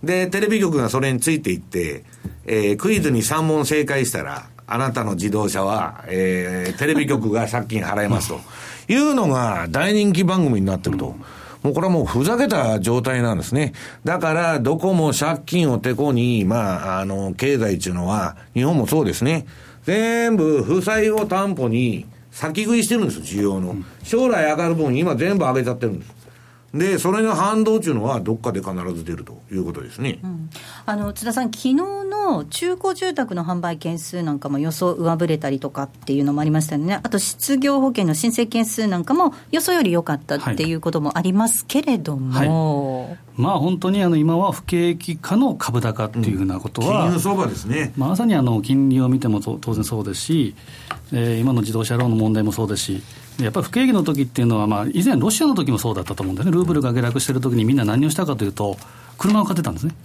[0.04, 2.04] で、テレビ局がそれについていって、
[2.46, 8.40] えー、クイズに3問正解したら、あなたの自動車は、えー、テレビ局が借金払いますと。
[8.88, 11.16] いうのが大人気番組になってると。
[11.64, 13.74] もうこれはもうふざけた状態なんですね。
[14.04, 19.48] だから、どこも借金をてこに、まあ、あの、経済っていうのは、日本もそうですね。
[19.84, 23.76] 全部、負債を担保に、先食いしてるんですよ、需要の。
[24.04, 26.14] 将来上がる分、今全部上げちゃってるんです。
[26.76, 30.50] で、それが反動というのは、どっかで必ず出るということですね、うん、
[30.86, 42.34] あの津田さん、昨日の中古住宅の販売件数なんかも予想上振れたりとかっていうのもありましたよね、あと失業保険の申請件数なんかも予想より良かったっていうこともありますけれども。
[42.34, 42.48] はい。
[43.10, 50.56] はい、まあ、本当にあの今は不景気化の株高っていうふうなことは、うん、金融相場ですね、まさにあの金利を見ても当然そうですし、
[51.14, 53.04] えー、今の自動車ローンの問題もそうですし、
[53.40, 58.78] やっぱり不景気の時っていうのは、まあ、以前、ロシアの時もそうだったと思うんだよね、ルーブルが下落してる時にみんな何をしたかというと、
[59.18, 59.96] 車を買ってたんですね、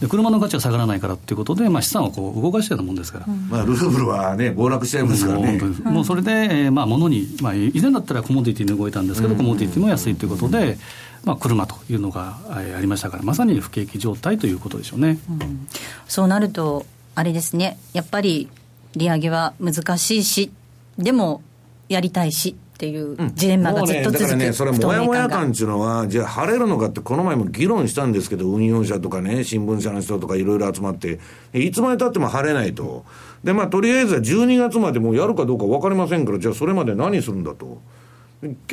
[0.00, 5.58] で車の価値が下がらないからっていうことで、まあ、資産をこう動かしてたもんですから、まあ、ルーブルはね、暴落しちゃいますからね。
[5.58, 10.78] もうもうそれで、えー、まあ、物に、まあ、以前だったらコモディティに動いたんですけど、コモディティも安いということで、
[11.24, 15.18] まあ、車というのがありましたから、まさに不景気状態ということでしょうね。
[15.30, 15.66] うん、
[16.06, 18.48] そうなると、あれですね、やっぱり
[18.96, 20.52] 利上げは難しいし、
[20.98, 21.42] でも
[21.88, 22.56] やりたいし。
[22.78, 31.18] っていうジレンマがずっと続く、うん、ね、それもやもや感っていうのは、じゃあ晴れるのかって、この前も議論したんですけど、運用者とかね、新聞社の人とかいろいろ集まって、
[31.52, 33.04] いつまでたっても晴れないと。
[33.42, 37.82] で、まあ、とりあえずは12月までもうやるかどうか分かりませんから、じゃあそれまで何するんだと。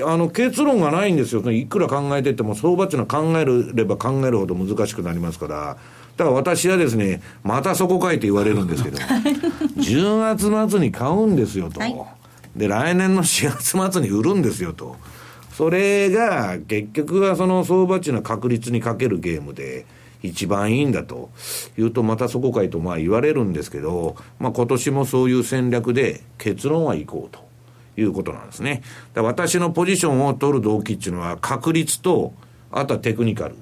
[0.05, 5.77] あの結論がないんですよ、いくら考えてても、相場っていうのは考えれば考えるほど難しくなりますから、
[6.17, 10.19] だから私はですね、またそこかいって言われるんですけど、10
[10.51, 11.79] 月末に買うんですよと。
[11.79, 11.95] はい
[12.55, 14.95] で、来年の4月末に売るんですよと。
[15.51, 19.85] それが、結局はその相場値の確率にかけるゲームで、
[20.23, 21.29] 一番いいんだと
[21.77, 27.45] 言うと、またそこかいとまあ言われるんですけど、まあ今年もそういう戦略で結論はいこうと
[27.99, 28.81] いうことなんですね。
[29.15, 32.33] 私のポジションを取る動機っていうのは確率と、
[32.71, 33.55] あとはテクニカル。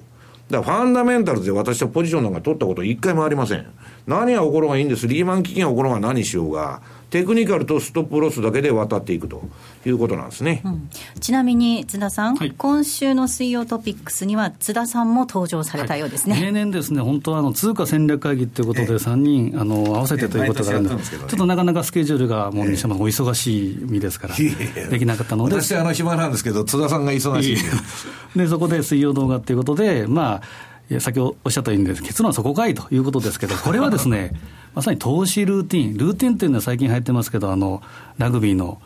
[0.50, 3.66] だからファンダメンタルズで私はポジションなんか取ったこと一回もありません。
[4.06, 5.08] 何が起ころがいいんです。
[5.08, 6.82] リーマン危機が起ころが何しようが。
[7.14, 9.40] テクニカルとストップロスだけで渡っていくと
[9.86, 10.90] いうことなんですね、うん、
[11.20, 25.54] ちなみに津田さん、はい、今週の水曜トピックスには津田さんも登場されたようですね、はい、例年ですね本当はあの通貨戦略会議ということで3人、あの合わせてということがあるんですけど、ね、ちょっとなかなかスケジュールがもう西山さんお忙しい身ですから、できなかったので。
[25.54, 27.56] 私あの暇なんですけど津田さんが忙しい
[28.36, 28.48] で。
[28.48, 34.32] そこで水曜動画ということでまあいや先ほどおっしゃったように、結論はそこかいということですけど、これはですね、
[34.74, 37.82] まさに投資ルーティン、ルーティンっていうのは最近入ってますけど、あの
[38.18, 38.78] ラグビーの。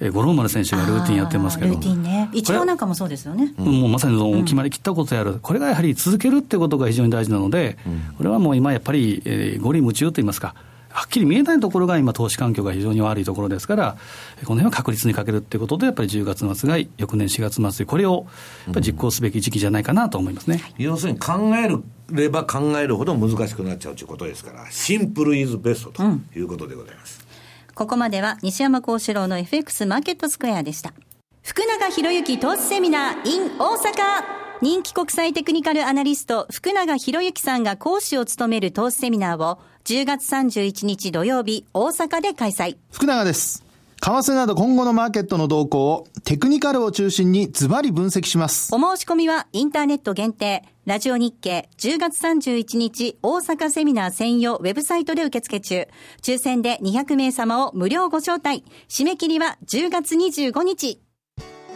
[0.00, 10.56] え五郎丸選手がルーティンやってますけど、ね、一応なんかもそうですよね、もうまさにその決まりきったことやる、うん、これがやはり続けるってことが非常に大事なので、うん、これはもう今やっぱり、えー、五輪夢中といいますか、
[10.94, 13.96] はっきり見えないところが今、投資環境が非常に悪いところですから、
[14.44, 18.26] この辺は確実にかけるっていうことで、やっぱり10月末が翌年4月末で、これを
[18.66, 21.68] やっぱり実行すべき時期じゃないかなと思いますね、うん、要するに考え
[22.14, 26.02] れば考えるほど難しくなっちゃうということですから、シンプルイズベストと
[26.38, 27.26] いうことでございます。
[27.68, 30.94] うん、ここまでは西山幸四郎の FX マーケットスクエアでした。
[31.42, 42.78] 福永博之投資セミナー in 大阪人気国際テクニカルアナリスト、福永博之さんが講師を務める投資セミナーを、10月31日土曜日、大阪で開催。
[42.90, 43.62] 福永です。
[44.00, 48.74] 為替など今後のマーケットの動向をテクニカルを中心にズバリ分析します。
[48.74, 55.86] お申し込みはインターネット限定、ラジオ日経10月31日大阪セミナー専用ウェブサイトで受付中。
[56.22, 58.64] 抽選で200名様を無料ご招待。
[58.88, 60.98] 締め切りは10月25日。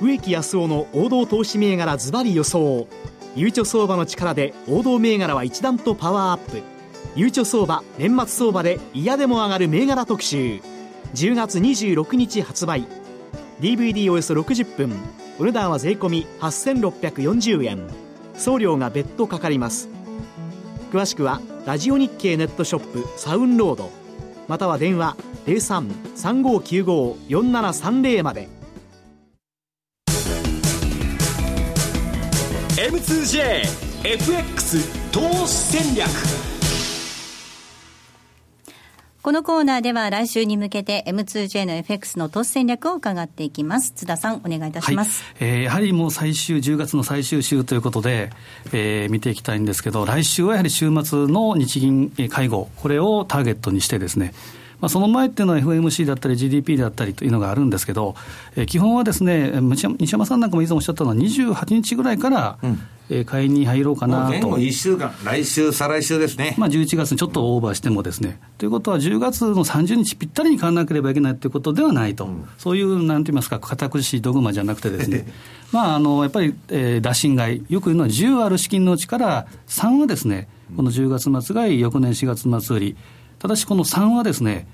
[0.01, 2.89] 植木康夫の王道投資銘柄ズバリ予想
[3.37, 6.78] ゆうちょ相場の力で王道銘柄は一段とパワーアップ
[7.17, 10.61] ゆうちょ相場年末相場で嫌でも上がる銘柄特集。
[11.15, 12.85] 10月26日発売。
[13.61, 14.93] DVD およそ60分。
[15.39, 17.87] お値段は税込8640円。
[18.35, 19.89] 送料が別途かかります。
[20.93, 23.91] 詳しくはラジオ日経ネットショップサウンロード。
[24.47, 28.49] または電話0335954730まで。
[32.77, 36.09] M2JFX 投資戦略。
[39.21, 43.91] このコーナーでは来週に向けて M2J の FX の投資戦略を伺っていきます。
[43.91, 45.25] 津田さん、お願いいたします。
[45.41, 48.31] はい、えー、やはりもう最終、10月の最終週ということで、
[48.73, 54.35] えー、見ていきたいんですけど、来週はやはり週末の日銀会合、これをターゲットにしてですね、
[54.81, 58.15] まあ、その前っていうのは FMC だったり GDP だったりというのがあるんですけど、
[58.57, 64.31] えー、基本はですね、西山さんなんかも以前おっしゃったのは、28日ぐらいから、うんえー、買いに入ろうかなと。
[64.31, 66.55] 前後1週間、来週、再来週ですね。
[66.59, 68.39] まあ、11月にちょっとオーバーしてもですね。
[68.59, 75.27] ということは、10月の30日ぴったりに買わなければいけないということではないと、うん、そういう、なんて言いますか、堅苦しいドグマじゃなくてですね、
[75.73, 82.97] まあ、あのやっぱり、えー、打診買い、よく言うのは10ある資金のうちから3はですね、この10月末買い、翌年4月末売り。
[83.39, 84.67] ただし、この3はですね、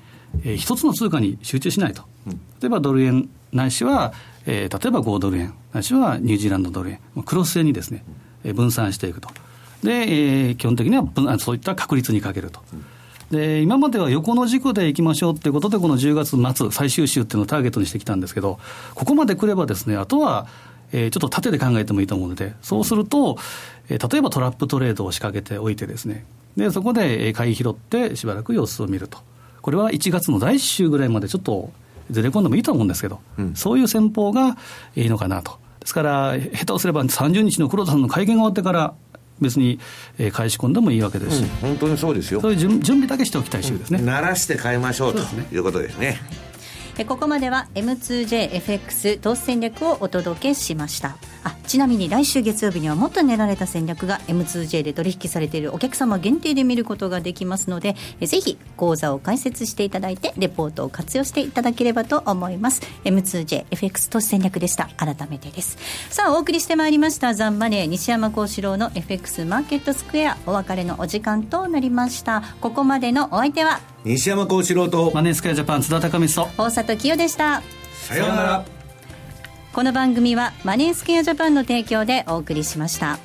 [0.45, 2.03] えー、一つの通貨に集中しないと、
[2.61, 4.13] 例えばドル円ないしは、
[4.47, 5.55] えー、例えば5ドル円。
[5.73, 8.05] ないしはニュージーランドドル円、クロス円にですね、
[8.55, 9.29] 分散していくと、
[9.83, 12.61] でえー、基本的にはそういった確率にかけると。
[13.31, 18.59] で今までは横の軸でいきましょうということで、この10月末、最終週っていうのをターゲットにしてきたんですけど、
[18.95, 20.47] ここまで来ればですね、あとは、
[20.93, 23.39] えー、ちょっと縦で考えてもいいと思うので、そうすると、
[23.89, 26.25] えー、例えばトラップトレードを仕掛けておいてですね、
[26.57, 29.19] でそこで買い拾ってしばらく様子を見ると。
[29.61, 31.73] これは1月の第1週ぐらいまでちょっと
[32.11, 34.57] ずれ込んでもいいと思うんですけど、うん、そういう戦法が
[34.95, 35.59] いいのかなと。
[35.81, 38.95] ですから、下手をすれば30日の黒田さんの会見が終わってから、
[39.41, 39.81] 別に
[40.33, 42.41] 返し込んでもいいわけですし、うん、本当にそうですよ。
[42.41, 44.01] そういう準備だけしておきたい週ですね。
[44.01, 46.21] 鳴らして買いましょうということですね。
[47.03, 62.83] ここまでは M2JFX 投資戦略をお届けしましたあちなみに来週月曜日にはもっと練られた戦略が M2J で取引されているお客様限定で見ることができますのでぜひ講座を開設していただいてレポートを活用していただければと思います。
[63.05, 64.89] M2JFX 投資戦略でした。
[64.97, 65.79] 改めてです。
[66.11, 67.35] さあお送りしてまいりました。
[67.35, 70.39] ザンマネー西山幸四郎の FX マーケットスクエア。
[70.47, 72.43] お別れのお時間となりました。
[72.61, 77.63] ここまでのお相手は西山幸四郎とマネースクエアジャパン津田隆光と大里清でした。
[77.93, 78.65] さようなら
[79.75, 83.19] この番組はマネースケアジャパンの提供でお送りしました。